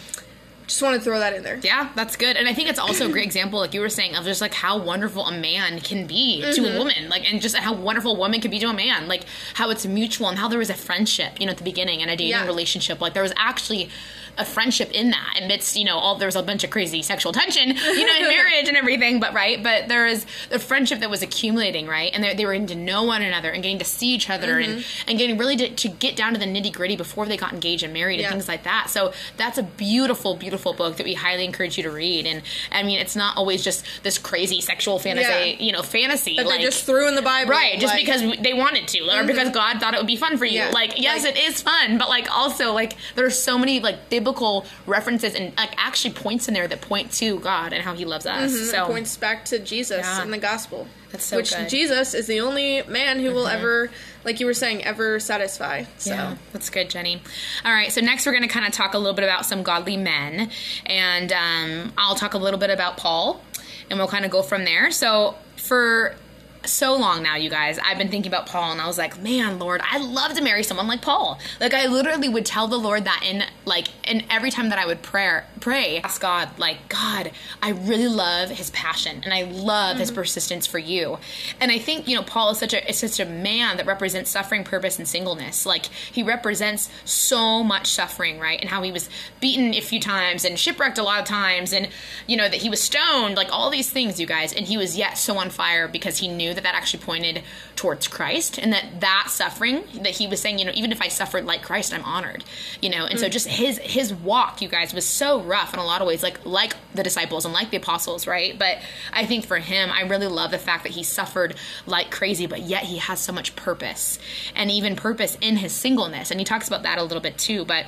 [0.71, 1.59] Just want to throw that in there.
[1.61, 2.37] Yeah, that's good.
[2.37, 4.53] And I think it's also a great example, like you were saying, of just like
[4.53, 6.75] how wonderful a man can be to Mm-hmm.
[6.75, 7.09] a woman.
[7.09, 9.07] Like, and just how wonderful a woman can be to a man.
[9.09, 12.01] Like, how it's mutual and how there was a friendship, you know, at the beginning
[12.01, 12.45] and a dating Yeah.
[12.45, 13.01] relationship.
[13.01, 13.89] Like, there was actually
[14.37, 17.31] a friendship in that amidst, you know, all there was a bunch of crazy sexual
[17.31, 19.19] tension, you know, in marriage and everything.
[19.19, 22.11] But, right, but there is a friendship that was accumulating, right?
[22.13, 24.59] And they, they were getting to know one another and getting to see each other
[24.59, 25.09] and, Mm-hmm.
[25.09, 27.83] and getting really to, to get down to the nitty gritty before they got engaged
[27.83, 28.27] and married Yeah.
[28.27, 28.89] and things like that.
[28.89, 32.25] So, that's a beautiful, beautiful book that we highly encourage you to read.
[32.25, 32.41] And
[32.71, 35.65] I mean, it's not always just this crazy sexual fantasy, Yeah.
[35.65, 36.35] you know, fantasy.
[36.37, 38.99] That like, they just threw in the Bible, Right, just like- because they wanted to,
[39.19, 40.59] or because God thought it would be fun for you.
[40.59, 40.69] Yeah.
[40.71, 44.65] Like, yes, Like- it is fun, but like also like there's so many like biblical
[44.85, 48.25] references and like actually points in there that point to God and how He loves
[48.25, 48.53] us.
[48.53, 50.21] It So points back to Jesus Yeah.
[50.21, 50.87] and the gospel.
[51.11, 51.59] That's so Which good.
[51.59, 51.67] Mm-hmm.
[51.67, 53.89] Jesus is the only man who will ever,
[54.23, 55.83] like you were saying, ever satisfy.
[55.97, 56.11] So.
[56.11, 57.21] Yeah, that's good, Jenny.
[57.65, 59.61] All right, so next we're going to kind of talk a little bit about some
[59.63, 60.49] godly men,
[60.85, 63.41] and um, I'll talk a little bit about Paul,
[63.89, 64.89] and we'll kind of go from there.
[64.91, 66.15] So for
[66.65, 69.59] so long now, you guys, I've been thinking about Paul, and I was like, man,
[69.59, 71.39] Lord, I'd love to marry someone like Paul.
[71.59, 74.85] Like, I literally would tell the Lord that in like, and every time that I
[74.85, 79.97] would pray, pray, ask God, like, God, I really love his passion, and I love
[79.97, 80.15] his mm-hmm.
[80.15, 81.17] persistence for you.
[81.59, 84.29] And I think you know, Paul is such a is such a man that represents
[84.29, 85.65] suffering, purpose, and singleness.
[85.65, 88.59] Like, he represents so much suffering, right?
[88.59, 91.89] And how he was beaten a few times and shipwrecked a lot of times, and
[92.27, 94.97] you know that he was stoned, like all these things, you guys, and he was
[94.97, 97.43] yet so on fire because he knew that that actually pointed
[97.75, 101.07] towards Christ and that that suffering that he was saying, you know, even if I
[101.07, 102.43] suffered like Christ, I'm honored,
[102.81, 103.05] you know.
[103.05, 106.07] And so just his his walk, you guys, was so rough in a lot of
[106.07, 108.57] ways, like like the disciples and like the apostles, right?
[108.57, 108.79] But
[109.13, 112.61] I think for him, I really love the fact that he suffered like crazy, but
[112.61, 114.19] yet he has so much purpose
[114.55, 116.31] and even purpose in his singleness.
[116.31, 117.85] And he talks about that a little bit too, but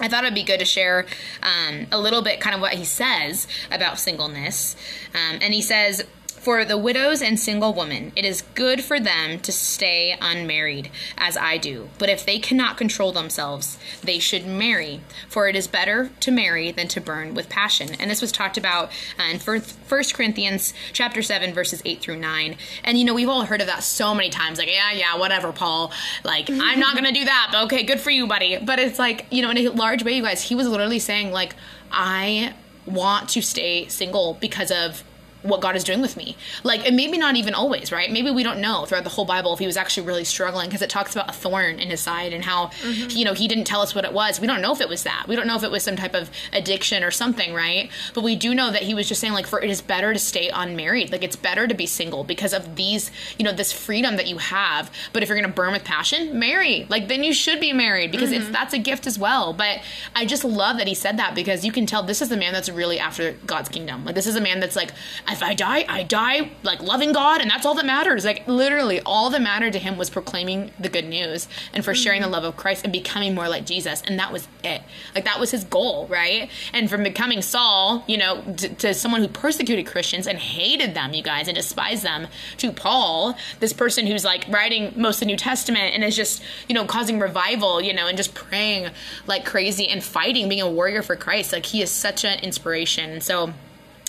[0.00, 1.06] I thought it'd be good to share
[1.42, 4.74] um, a little bit kind of what he says about singleness.
[5.14, 6.02] Um, and he says,
[6.42, 11.36] for the widows and single women, it is good for them to stay unmarried, as
[11.36, 11.88] I do.
[11.98, 16.72] But if they cannot control themselves, they should marry, for it is better to marry
[16.72, 17.94] than to burn with passion.
[18.00, 22.56] And this was talked about uh, in First Corinthians chapter seven, verses eight through nine.
[22.82, 24.58] And you know, we've all heard of that so many times.
[24.58, 25.92] Like, yeah, yeah, whatever, Paul.
[26.24, 27.50] Like, I'm not gonna do that.
[27.52, 28.58] But okay, good for you, buddy.
[28.58, 31.30] But it's like, you know, in a large way, you guys, he was literally saying
[31.30, 31.54] like,
[31.92, 35.04] I want to stay single because of
[35.42, 36.36] what God is doing with me.
[36.62, 38.10] Like, and maybe not even always, right?
[38.10, 40.82] Maybe we don't know throughout the whole Bible if he was actually really struggling because
[40.82, 43.10] it talks about a thorn in his side and how, mm-hmm.
[43.10, 44.40] you know, he didn't tell us what it was.
[44.40, 45.26] We don't know if it was that.
[45.28, 47.90] We don't know if it was some type of addiction or something, right?
[48.14, 50.18] But we do know that he was just saying, like, for it is better to
[50.18, 51.10] stay unmarried.
[51.10, 54.38] Like, it's better to be single because of these, you know, this freedom that you
[54.38, 54.90] have.
[55.12, 56.86] But if you're going to burn with passion, marry.
[56.88, 58.42] Like, then you should be married because mm-hmm.
[58.42, 59.52] it's, that's a gift as well.
[59.52, 59.80] But
[60.14, 62.52] I just love that he said that because you can tell this is the man
[62.52, 64.04] that's really after God's kingdom.
[64.04, 64.92] Like, this is a man that's like,
[65.32, 68.24] if I die, I die like loving God, and that's all that matters.
[68.24, 72.02] Like literally, all that mattered to him was proclaiming the good news and for mm-hmm.
[72.02, 74.82] sharing the love of Christ and becoming more like Jesus, and that was it.
[75.14, 76.50] Like that was his goal, right?
[76.72, 81.14] And from becoming Saul, you know, to, to someone who persecuted Christians and hated them,
[81.14, 85.26] you guys, and despised them, to Paul, this person who's like writing most of the
[85.26, 88.90] New Testament and is just you know causing revival, you know, and just praying
[89.26, 91.52] like crazy and fighting, being a warrior for Christ.
[91.52, 93.20] Like he is such an inspiration.
[93.20, 93.52] So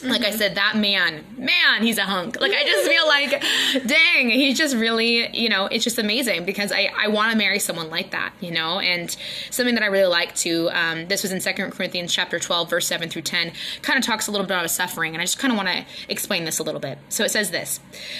[0.04, 0.24] like.
[0.24, 2.39] I said, that man, man, he's a hunk.
[2.39, 3.44] Like I just feel like,
[3.88, 7.60] dang, he's just really, you know, it's just amazing because I, I want to marry
[7.60, 9.16] someone like that, you know, and
[9.50, 12.88] something that I really like to, um, this was in Second Corinthians chapter 12, verse
[12.88, 15.13] 7 through 10, kind of talks a little bit about suffering.
[15.13, 16.98] And I just kind of want to explain this a little bit.
[17.10, 17.80] So it says this,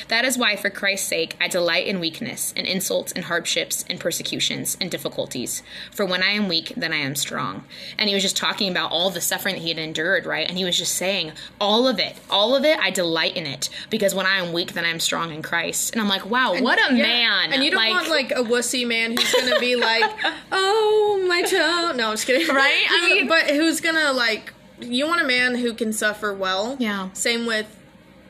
[0.10, 4.00] that is why for Christ's sake, I delight in weakness and insults and hardships and
[4.00, 5.64] persecutions and difficulties.
[5.92, 7.64] For when I am weak, then I am strong.
[7.98, 10.48] And he was just talking about all the suffering that he had endured, right?
[10.48, 13.70] And he was just saying, all of it, all of it, I delight in it
[13.90, 15.94] because when I am weak, then I'm strong in Christ.
[15.94, 17.02] And I'm like, wow, and, what a yeah.
[17.02, 17.54] man!
[17.54, 20.10] And you don't like, want like a wussy man who's gonna be like,
[20.52, 21.94] oh my toe.
[21.96, 22.54] No, I'm just kidding.
[22.54, 22.86] Right?
[22.90, 24.54] I mean, but who's gonna like?
[24.80, 26.76] You want a man who can suffer well.
[26.80, 27.10] Yeah.
[27.14, 27.68] Same with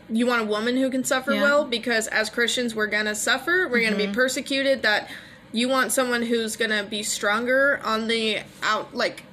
[0.09, 1.41] you want a woman who can suffer yeah.
[1.41, 3.67] well because as Christians we're gonna suffer.
[3.69, 3.85] We're mm-hmm.
[3.85, 4.13] gonna be mm-hmm.
[4.13, 4.81] persecuted.
[4.83, 5.09] That
[5.51, 9.23] you want someone who's gonna be stronger on the out like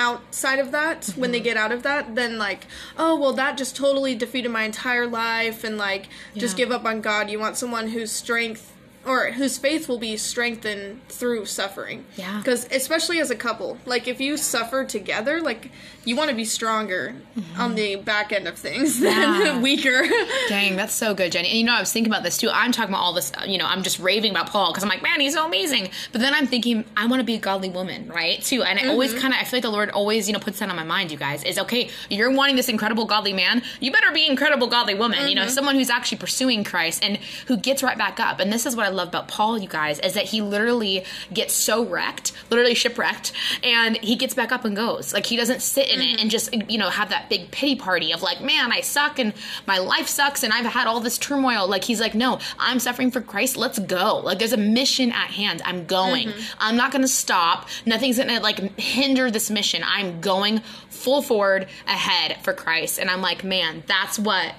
[0.00, 1.20] outside of that mm-hmm.
[1.20, 1.44] when they mm-hmm.
[1.44, 5.62] get out of that then like oh well that just totally defeated my entire life
[5.62, 6.40] and like yeah.
[6.40, 10.16] just give up on god you want someone whose strength or whose faith will be
[10.16, 12.04] strengthened through suffering.
[12.16, 12.38] Yeah.
[12.38, 15.70] Because especially as a couple, like if you suffer together, like
[16.04, 17.60] you want to be stronger mm-hmm.
[17.60, 19.40] on the back end of things yeah.
[19.42, 20.02] than weaker.
[20.48, 21.48] Dang, that's so good, Jenny.
[21.48, 22.50] And you know, I was thinking about this too.
[22.50, 23.32] I'm talking about all this.
[23.46, 25.90] You know, I'm just raving about Paul because I'm like, man, he's so amazing.
[26.12, 28.40] But then I'm thinking, I want to be a godly woman, right?
[28.42, 28.62] Too.
[28.62, 28.90] And I mm-hmm.
[28.90, 30.84] always kind of, I feel like the Lord always, you know, puts that on my
[30.84, 31.10] mind.
[31.10, 31.90] You guys is okay.
[32.10, 33.62] You're wanting this incredible godly man.
[33.80, 35.20] You better be incredible godly woman.
[35.20, 35.28] Mm-hmm.
[35.28, 35.50] You know, mm-hmm.
[35.50, 38.40] someone who's actually pursuing Christ and who gets right back up.
[38.40, 41.54] And this is what I love about Paul, you guys, is that he literally gets
[41.54, 45.12] so wrecked, literally shipwrecked, and he gets back up and goes.
[45.12, 46.14] Like he doesn't sit in mm-hmm.
[46.14, 49.18] it and just, you know, have that big pity party of like, man, I suck
[49.18, 49.32] and
[49.66, 51.68] my life sucks and I've had all this turmoil.
[51.68, 53.56] Like he's like, no, I'm suffering for Christ.
[53.56, 54.18] Let's go.
[54.18, 55.62] Like there's a mission at hand.
[55.64, 56.28] I'm going.
[56.28, 56.56] Mm-hmm.
[56.58, 57.68] I'm not going to stop.
[57.86, 59.82] Nothing's going to like hinder this mission.
[59.84, 62.98] I'm going full forward ahead for Christ.
[62.98, 64.54] And I'm like, man, that's what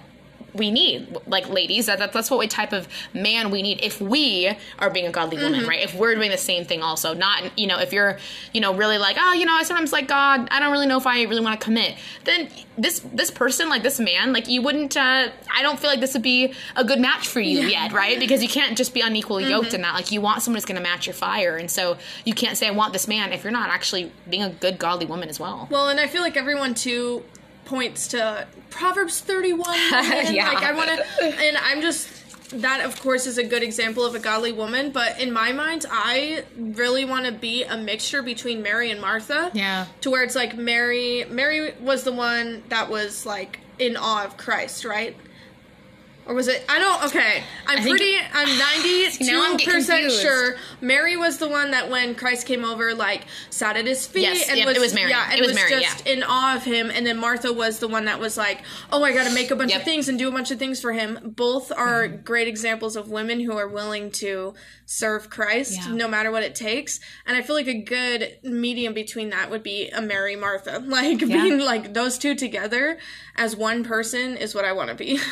[0.54, 1.18] we need.
[1.28, 5.12] Like ladies that, that's what type of man we need if we are being a
[5.12, 5.70] godly woman mm-hmm.
[5.70, 5.82] right?
[5.82, 8.18] If we're doing the same thing also not you know if you're
[8.54, 10.48] you know really like oh you know i sometimes like god.
[10.52, 11.96] I don't really know if i really want to commit.
[12.24, 16.00] Then this this person like this man like you wouldn't uh i don't feel like
[16.00, 17.84] this would be a good match for you yeah.
[17.84, 18.20] yet right?
[18.20, 19.76] Because you can't just be unequally yoked mm-hmm.
[19.76, 19.96] in that.
[19.96, 21.58] Like you want someone who's going to match your fire.
[21.58, 24.50] And so you can't say i want this man if you're not actually being a
[24.50, 25.68] good godly woman as well.
[25.70, 27.24] Well and i feel like everyone too
[27.72, 29.66] points to Proverbs 31.
[30.34, 30.52] yeah.
[30.54, 32.10] Like I want to, and I'm just
[32.60, 35.86] that of course is a good example of a godly woman, but in my mind,
[35.90, 39.52] I really want to be a mixture between Mary and Martha.
[39.54, 39.86] Yeah.
[40.02, 44.36] To where it's like Mary Mary was the one that was like in awe of
[44.36, 45.16] Christ, right?
[46.28, 46.64] Or was it?
[46.70, 47.04] I don't.
[47.06, 48.16] Okay, I'm pretty.
[48.16, 53.26] I'm I'm ninety-two percent sure Mary was the one that when Christ came over, like
[53.50, 55.10] sat at his feet Yes, and yep, was, it was Mary.
[55.10, 56.92] Yeah, and It was Mary, just in awe of him.
[56.92, 59.56] And then Martha was the one that was like, "Oh, I got to make a
[59.56, 59.80] bunch Yep.
[59.82, 62.24] of things and do a bunch of things for him." Both are Mm-hmm.
[62.24, 64.54] great examples of women who are willing to
[64.86, 65.94] serve Christ Yeah.
[65.96, 67.00] no matter what it takes.
[67.26, 71.20] And I feel like a good medium between that would be a Mary Martha, like
[71.20, 73.00] being like those two together
[73.36, 75.20] as one person is what I want to be.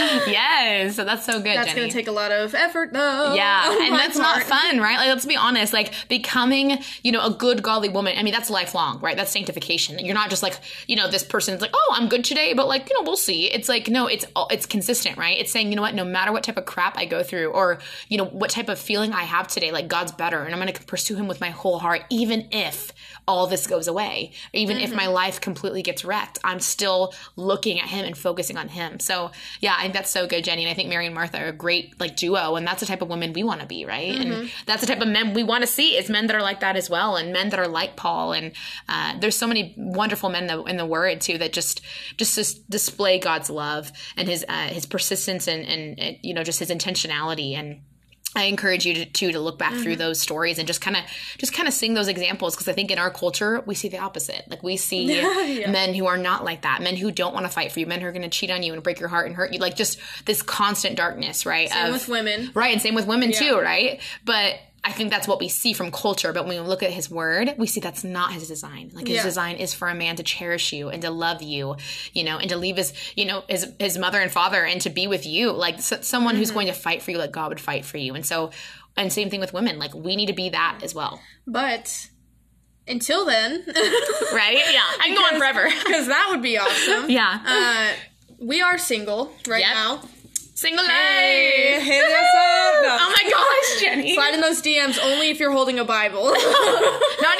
[0.26, 1.56] yes, so that's so good.
[1.56, 1.88] That's Jenny.
[1.88, 3.34] to take a lot of effort, though.
[3.34, 4.96] Yeah, on oh and that's not fun, right?
[4.96, 5.72] Like, let's be honest.
[5.72, 8.14] Like, becoming, you know, a good godly woman.
[8.16, 9.16] I mean, that's lifelong, right?
[9.16, 9.98] That's sanctification.
[9.98, 12.88] You're not just like, you know, this person's like, oh, I'm good today, but like,
[12.88, 13.50] you know, we'll see.
[13.50, 15.38] It's like, no, it's oh, it's consistent, right?
[15.38, 15.94] It's saying, you know what?
[15.94, 18.78] No matter what type of crap I go through, or you know, what type of
[18.78, 21.50] feeling I have today, like God's better, and I'm going to pursue Him with my
[21.50, 22.92] whole heart, even if
[23.30, 26.38] all this goes away, even if my life completely gets wrecked.
[26.42, 28.98] I'm still looking at Him and focusing on Him.
[28.98, 30.64] So, yeah, I think that's so good, Jenny.
[30.64, 33.02] And I think Mary and Martha are a great like duo, and that's the type
[33.02, 34.14] of women we want to be, right?
[34.16, 36.60] And that's the type of men we want to see is men that are like
[36.60, 38.32] that as well, and men that are like Paul.
[38.32, 38.52] And
[38.88, 41.80] uh, there's so many wonderful men in the, in the Word too that just
[42.16, 46.42] just just display God's love and His uh, His persistence and, and and you know
[46.42, 47.82] just His intentionality and.
[48.36, 49.98] I encourage you to, to to look back through mm-hmm.
[49.98, 51.02] those stories and just kind of
[51.38, 53.98] just kind of sing those examples because I think in our culture we see the
[53.98, 54.44] opposite.
[54.48, 55.06] Like we see
[55.68, 58.00] men who are not like that, men who don't want to fight for you, men
[58.00, 59.58] who are going to cheat on you and break your heart and hurt you.
[59.58, 61.70] Like just this constant darkness, right?
[61.70, 62.50] Same of- with women.
[62.54, 64.00] Right, and same with women too, right?
[64.24, 66.32] But I think that's what we see from culture.
[66.32, 68.90] But when we look at his word, we see that's not his design.
[68.94, 69.22] Like his Yeah.
[69.24, 71.76] design is for a man to cherish you and to love you,
[72.14, 74.90] you know, and to leave his, you know, his his mother and father and to
[74.90, 77.60] be with you, like s- someone who's going to fight for you, like God would
[77.60, 78.14] fight for you.
[78.14, 78.52] And so,
[78.96, 79.78] and same thing with women.
[79.78, 82.08] Like we need to be that as well, But
[82.88, 83.62] until then,
[84.32, 84.62] right?
[84.72, 85.68] Yeah, I can go on forever.
[85.84, 87.10] because that would be awesome.
[87.10, 87.92] yeah, Uh,
[88.38, 89.74] we are single right Yep.
[89.74, 90.02] now.
[90.60, 91.82] Single Hey, life.
[91.86, 92.82] hit us up.
[92.82, 92.96] No.
[93.00, 94.14] Oh my gosh, Jenny!
[94.20, 96.24] Slide in those DMs only if you're holding a Bible.
[96.24, 96.34] Not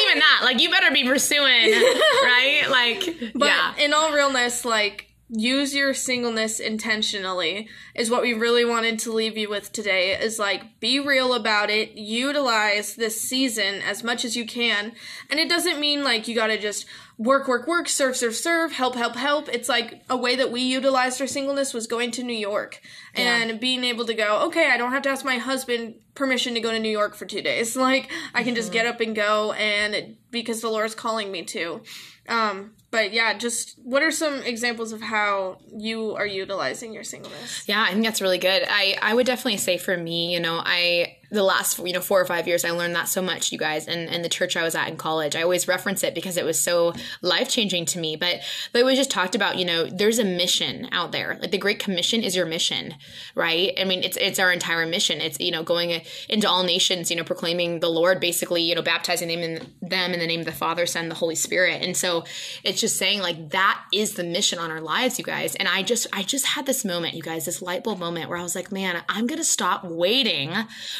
[0.00, 0.40] even that.
[0.44, 1.44] Like you better be pursuing,
[2.22, 2.62] right?
[2.70, 3.74] Like, But yeah.
[3.78, 9.36] in all realness, like use your singleness intentionally is what we really wanted to leave
[9.36, 14.36] you with today is like be real about it utilize this season as much as
[14.36, 14.92] you can.
[15.28, 16.84] And it doesn't mean like you gotta just
[17.16, 19.48] work work work serve serve serve help help help.
[19.48, 22.80] It's like a way that we utilized our singleness was going to new york.
[23.14, 26.60] And being able to go okay i don't have to ask my husband permission to
[26.60, 27.76] go to new york for two days.
[27.80, 31.82] Like i can just get up and go and because the lord's calling me to.
[32.28, 37.68] Um, but yeah, just what are some examples of how you are utilizing your singleness?
[37.68, 38.64] Yeah, I think that's really good.
[38.68, 42.20] I, I would definitely say for me, you know, I the last you know four
[42.20, 44.62] or five years I learned that so much, you guys, and and the church I
[44.62, 45.36] was at in college.
[45.36, 48.16] I always reference it because it was so life changing to me.
[48.16, 48.40] But
[48.72, 51.38] they always just talked about, you know, there's a mission out there.
[51.40, 52.94] Like the Great Commission is your mission,
[53.34, 53.72] right?
[53.78, 55.20] I mean, it's it's our entire mission.
[55.20, 58.82] It's you know going into all nations, you know, proclaiming the Lord, basically, you know,
[58.82, 61.82] baptizing them in them in the name of the Father, Son, the Holy Spirit.
[61.82, 62.24] And so
[62.64, 65.54] it's just saying like that is the mission on our lives, you guys.
[65.54, 68.38] And I just I just had this moment, you guys, this light bulb moment where
[68.38, 70.52] I was like, man, I'm gonna stop waiting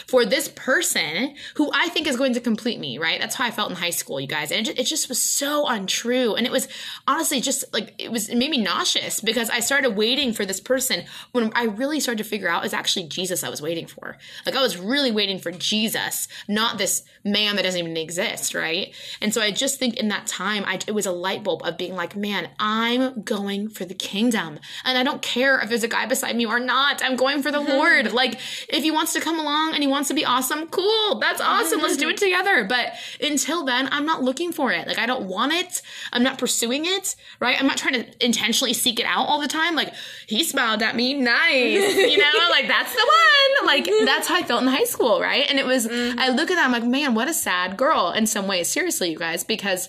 [0.07, 3.21] for this person who I think is going to complete me, right?
[3.21, 4.53] That's how I felt in high school, you guys.
[4.53, 6.35] And it, it just was so untrue.
[6.35, 6.69] And it was
[7.07, 10.61] honestly just like it was it made me nauseous because I started waiting for this
[10.61, 14.17] person when I really started to figure out it's actually Jesus I was waiting for.
[14.47, 18.95] Like I was really waiting for Jesus, not this man that doesn't even exist, right?
[19.21, 21.77] And so I just think in that time, I, it was a light bulb of
[21.77, 24.59] being like, man, I'm going for the kingdom.
[24.85, 27.03] And I don't care if there's a guy beside me or not.
[27.05, 27.73] I'm going for the mm-hmm.
[27.73, 28.13] Lord.
[28.13, 28.35] Like,
[28.69, 31.19] if he wants to come along and he wants to be awesome, cool.
[31.19, 31.81] That's awesome.
[31.81, 32.65] Let's do it together.
[32.65, 34.87] But until then, I'm not looking for it.
[34.87, 35.83] Like, I don't want it.
[36.13, 37.59] I'm not pursuing it, right?
[37.59, 39.75] I'm not trying to intentionally seek it out all the time.
[39.75, 39.95] Like,
[40.27, 41.15] he smiled at me.
[41.15, 41.97] Nice.
[41.97, 43.67] You know, like, that's the one.
[43.67, 45.47] Like, that's how I felt in high school, right?
[45.49, 48.27] And it was, I look at that, I'm like, man, what a sad girl in
[48.27, 48.69] some ways.
[48.69, 49.89] Seriously, you guys, because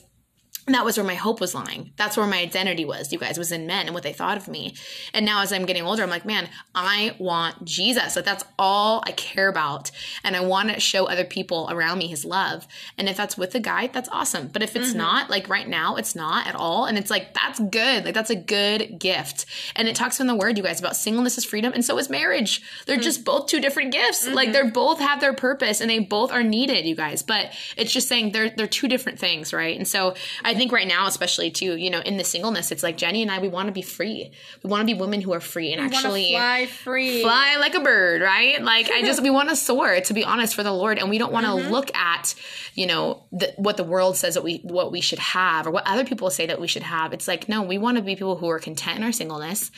[0.74, 1.92] that was where my hope was lying.
[1.98, 4.48] That's where my identity was, you guys, was in men and what they thought of
[4.48, 4.76] me.
[5.14, 8.16] And now as I'm getting older, I'm like, man, I want Jesus.
[8.16, 9.92] Like that's all I care about.
[10.24, 12.68] And I want to show other people around me his love.
[12.98, 14.48] And if that's with a guy, that's awesome.
[14.48, 14.98] But if it's mm-hmm.
[15.00, 16.86] not, like right now, it's not at all.
[16.86, 18.06] And it's like, that's good.
[18.06, 19.46] Like that's a good gift.
[19.76, 21.74] And it talks in the word, you guys, about singleness is freedom.
[21.74, 22.62] And so is marriage.
[22.86, 23.04] They're mm.
[23.04, 24.28] just both two different gifts.
[24.28, 24.54] Like mm-hmm.
[24.54, 27.24] they're both have their purpose and they both are needed, you guys.
[27.24, 29.78] But it's just saying they're, they're two different things, right?
[29.78, 32.96] And so I think right now, especially too, you know, in the singleness, it's like
[32.96, 34.32] Jenny and I, we want to be free.
[34.64, 37.24] We want to be women who are free and wanna actually fly free.
[37.24, 38.62] fly like a bird, right?
[38.62, 41.18] Like I just we want to soar, to be honest, for the Lord, and we
[41.18, 41.72] don't want to Mm-hmm.
[41.72, 42.34] look at,
[42.76, 45.86] you know, the, what the world says that we what we should have or what
[45.88, 47.12] other people say that we should have.
[47.12, 49.72] It's like no, we want to be people who are content in our singleness.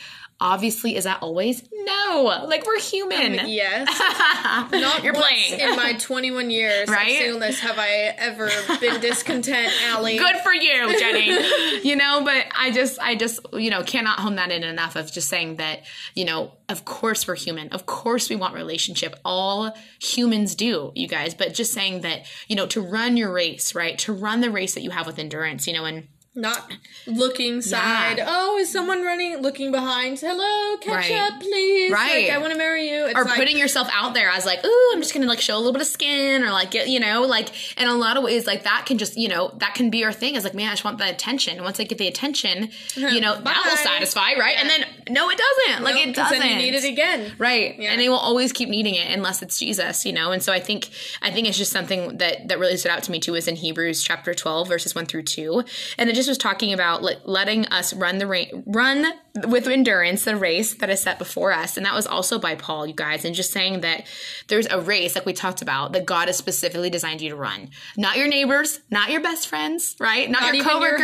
[0.44, 2.44] Obviously, is that always no?
[2.46, 3.48] Like we're human.
[3.48, 3.88] Yes.
[4.70, 5.58] Not You're playing.
[5.58, 7.12] in my 21 years Right?
[7.12, 7.88] of singleness have I
[8.18, 10.18] ever been discontent, Allie.
[10.18, 11.82] Good for you, Jenny.
[11.88, 15.10] you know, but I just, I just, you know, cannot hone that in enough of
[15.10, 15.84] just saying that,
[16.14, 17.68] you know, of course we're human.
[17.70, 19.16] Of course we want relationship.
[19.24, 21.32] All humans do, you guys.
[21.34, 23.98] But just saying that, you know, to run your race, right?
[24.00, 26.06] To run the race that you have with endurance, you know, and
[26.36, 26.72] Not
[27.06, 28.20] looking side.
[28.24, 29.36] Oh, is someone running?
[29.36, 30.18] Looking behind.
[30.18, 31.20] Hello, catch Right.
[31.20, 31.92] up, please.
[31.92, 32.24] Right.
[32.24, 33.06] Like, I want to marry you.
[33.06, 35.54] It's or like, putting yourself out there as like, ooh, I'm just gonna like show
[35.54, 38.24] a little bit of skin or like get, you know, like in a lot of
[38.24, 40.34] ways, like that can just, you know, that can be our thing.
[40.34, 41.54] Is like, man, I just want the attention.
[41.54, 43.06] And once I get the attention, uh-huh.
[43.06, 44.56] you know, that will satisfy, right?
[44.58, 45.84] And then no, it doesn't.
[45.84, 46.38] Like Nope, it doesn't.
[46.40, 47.32] Then you need it again.
[47.38, 47.78] Right.
[47.78, 47.92] Yeah.
[47.92, 50.32] And they will always keep needing it unless it's Jesus, you know?
[50.32, 50.88] And so I think,
[51.22, 53.54] I think it's just something that, that really stood out to me too is in
[53.54, 55.62] Hebrews chapter 12, verses 1 through 2.
[55.98, 60.36] And it just was talking about let, letting us run the run with endurance the
[60.36, 61.76] race that is set before us.
[61.76, 64.06] And that was also by Paul, you guys, and just saying that
[64.46, 67.70] there's a race, like we talked about, that God has specifically designed you to run.
[67.96, 70.30] Not your neighbors, not your best friends, right?
[70.30, 70.98] Not, Not your even your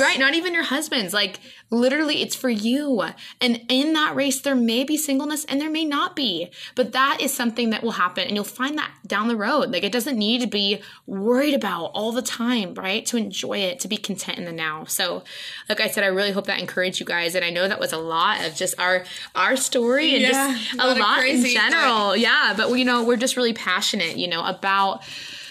[0.00, 0.18] right.
[0.18, 1.12] Not even your husbands.
[1.12, 1.40] Like
[1.70, 3.02] literally it's for you.
[3.40, 7.18] And in that race, there may be singleness and there may not be, but that
[7.20, 9.72] is something that will happen and you'll find that down the road.
[9.72, 13.04] Like it doesn't need to be worried about all the time, right?
[13.06, 14.84] To enjoy it, to be content in the now.
[14.84, 15.24] So
[15.68, 17.34] like I said, I really hope that encouraged you guys.
[17.34, 19.04] And I know that was a lot of just our,
[19.34, 22.16] our story and Yeah, just a lot lot in general.
[22.16, 22.54] Yeah.
[22.56, 25.02] But you know, we're just really passionate, you know, about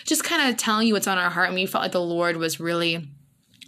[0.06, 1.47] just kind of telling you what's on our heart.
[1.47, 3.08] And we felt like the Lord was really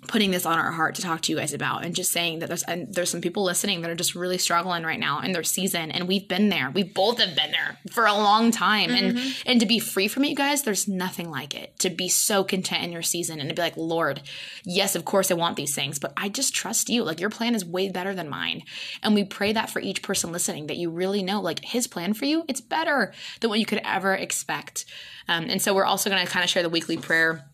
[0.08, 2.48] putting this on our heart to talk to you guys about and just saying that
[2.48, 5.44] there's and there's some people listening that are just really struggling right now in their
[5.44, 6.72] season and we've been there.
[6.72, 8.92] We both have been there for a long time.
[8.92, 11.78] And and to be free from it you guys there's nothing like it.
[11.80, 14.22] To be so content in your season and to be like lord
[14.64, 17.04] yes of course i want these things but i just trust you.
[17.04, 18.64] Like your plan is way better than mine.
[19.04, 22.14] And we pray that for each person listening that you really know like his plan
[22.14, 24.86] for you it's better than what you could ever expect.
[25.28, 27.46] Um, and so we're also going to kind of share the weekly prayer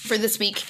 [0.00, 0.64] for this week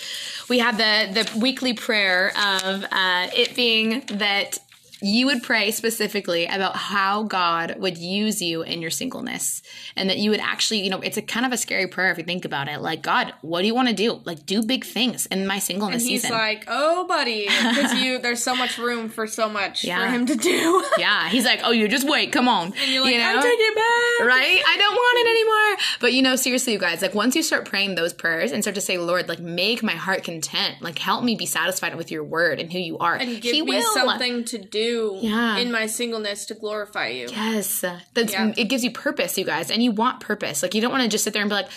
[0.50, 4.58] we have the the weekly prayer of uh, it being that
[5.02, 9.62] you would pray specifically about how God would use you in your singleness
[9.96, 12.18] and that you would actually, you know, it's a kind of a scary prayer if
[12.18, 12.80] you think about it.
[12.80, 14.20] Like, God, what do you want to do?
[14.24, 16.36] Like, do big things in my singleness He's season.
[16.36, 20.00] like, oh, buddy, because you there's so much room for so much Yeah.
[20.04, 20.84] for him to do.
[20.98, 22.66] yeah, he's like, oh, you just wait, come on.
[22.66, 23.38] And you're like, you know?
[23.38, 24.28] I take it back.
[24.28, 24.62] right?
[24.66, 25.86] I don't want it anymore.
[26.00, 28.74] But you know, seriously, you guys, like once you start praying those prayers and start
[28.74, 32.24] to say, Lord, like make my heart content, like help me be satisfied with your
[32.24, 33.14] word and who you are.
[33.16, 33.94] And give he me will.
[33.94, 34.89] something to do
[35.20, 35.56] Yeah.
[35.58, 37.28] in my singleness to glorify you.
[37.30, 37.80] Yes,
[38.14, 38.52] that's Yeah.
[38.56, 38.64] it.
[38.68, 40.62] Gives you purpose, you guys, and you want purpose.
[40.62, 41.68] Like you don't want to just sit there and be like,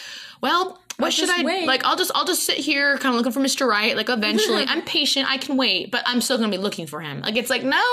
[0.42, 1.66] "Well, what should I wait.
[1.66, 1.84] like?
[1.86, 3.68] I'll just I'll just sit here, kind of looking for Mr.
[3.68, 3.96] Right.
[3.98, 5.28] Like eventually, I'm patient.
[5.30, 7.22] I can wait, but I'm still gonna be looking for him.
[7.22, 7.84] Like it's like, no,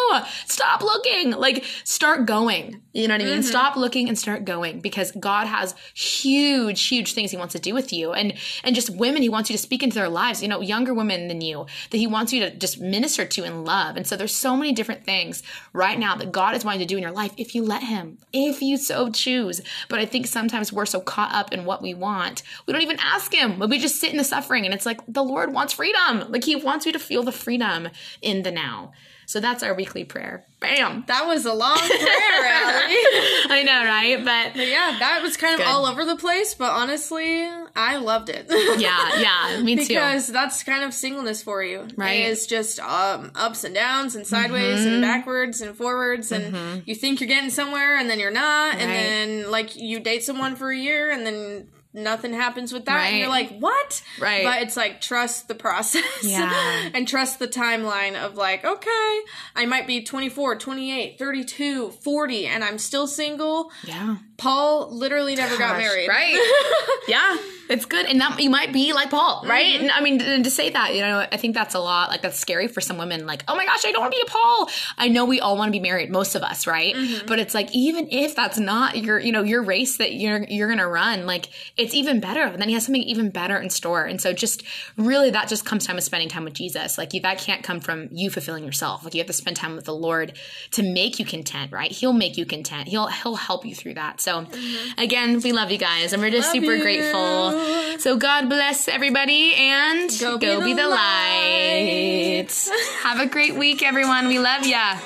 [0.46, 1.30] stop looking.
[1.32, 2.82] Like start going.
[2.92, 3.34] You know what I mean?
[3.34, 3.42] Mm-hmm.
[3.42, 7.72] Stop looking and start going because God has huge, huge things He wants to do
[7.72, 8.34] with you, and
[8.64, 10.42] and just women He wants you to speak into their lives.
[10.42, 13.64] You know, younger women than you that He wants you to just minister to and
[13.64, 13.96] love.
[13.96, 16.96] And so there's so many different things right now that God is wanting to do
[16.96, 19.60] in your life if you let Him, if you so choose.
[19.88, 22.98] But I think sometimes we're so caught up in what we want, we don't even
[23.00, 23.58] ask Him.
[23.58, 26.30] But we just sit in the suffering, and it's like the Lord wants freedom.
[26.30, 27.88] Like He wants you to feel the freedom
[28.20, 28.92] in the now.
[29.30, 30.44] So that's our weekly prayer.
[30.58, 31.04] Bam.
[31.06, 32.96] That was a long prayer, Allie.
[33.48, 34.16] I know, right?
[34.24, 35.68] But Yeah, that was kind of Good.
[35.68, 38.46] all over the place, but honestly, I loved it.
[38.80, 39.86] yeah, yeah, me too.
[39.86, 41.86] because that's kind of singleness for you.
[41.96, 42.22] Right.
[42.26, 44.94] It's just um, ups and downs and sideways Mm-hmm.
[44.94, 48.90] and backwards and forwards and you think you're getting somewhere and then you're not and
[48.90, 53.18] then like you date someone for a year and then nothing happens with that and
[53.18, 54.44] you're like what Right.
[54.44, 56.88] but it's like trust the process Yeah.
[56.94, 59.20] and trust the timeline of like okay
[59.56, 64.16] i might be 24 28 32 40 and i'm still single Yeah.
[64.40, 66.36] Paul literally never got married Right.
[67.08, 67.36] yeah.
[67.70, 68.06] It's good.
[68.06, 69.74] And that you might be like Paul, right?
[69.74, 69.82] Mm-hmm.
[69.82, 72.36] And I mean, to say that, you know, I think that's a lot, like that's
[72.36, 73.26] scary for some women.
[73.26, 74.68] Like, oh my gosh, I don't want to be a Paul.
[74.98, 76.96] I know we all want to be married, most of us, right?
[76.96, 77.28] Mm-hmm.
[77.28, 80.66] But it's like, even if that's not your, you know, your race that you're, you're
[80.66, 82.42] going to run, like it's even better.
[82.42, 84.04] And then he has something even better in store.
[84.04, 84.64] And so just
[84.96, 86.98] really that just comes time with spending time with Jesus.
[86.98, 89.04] Like you, that can't come from you fulfilling yourself.
[89.04, 90.32] Like you have to spend time with the Lord
[90.72, 91.92] to make you content, right?
[91.92, 92.88] He'll make you content.
[92.88, 94.20] He'll, he'll help you through that.
[94.20, 95.00] So so, mm-hmm.
[95.00, 96.82] again, we love you guys and we're just love super you.
[96.82, 97.98] grateful.
[97.98, 102.46] So, God bless everybody and go, go be, the, be the light.
[102.46, 102.68] light.
[103.02, 104.28] Have a great week, everyone.
[104.28, 104.98] We love ya.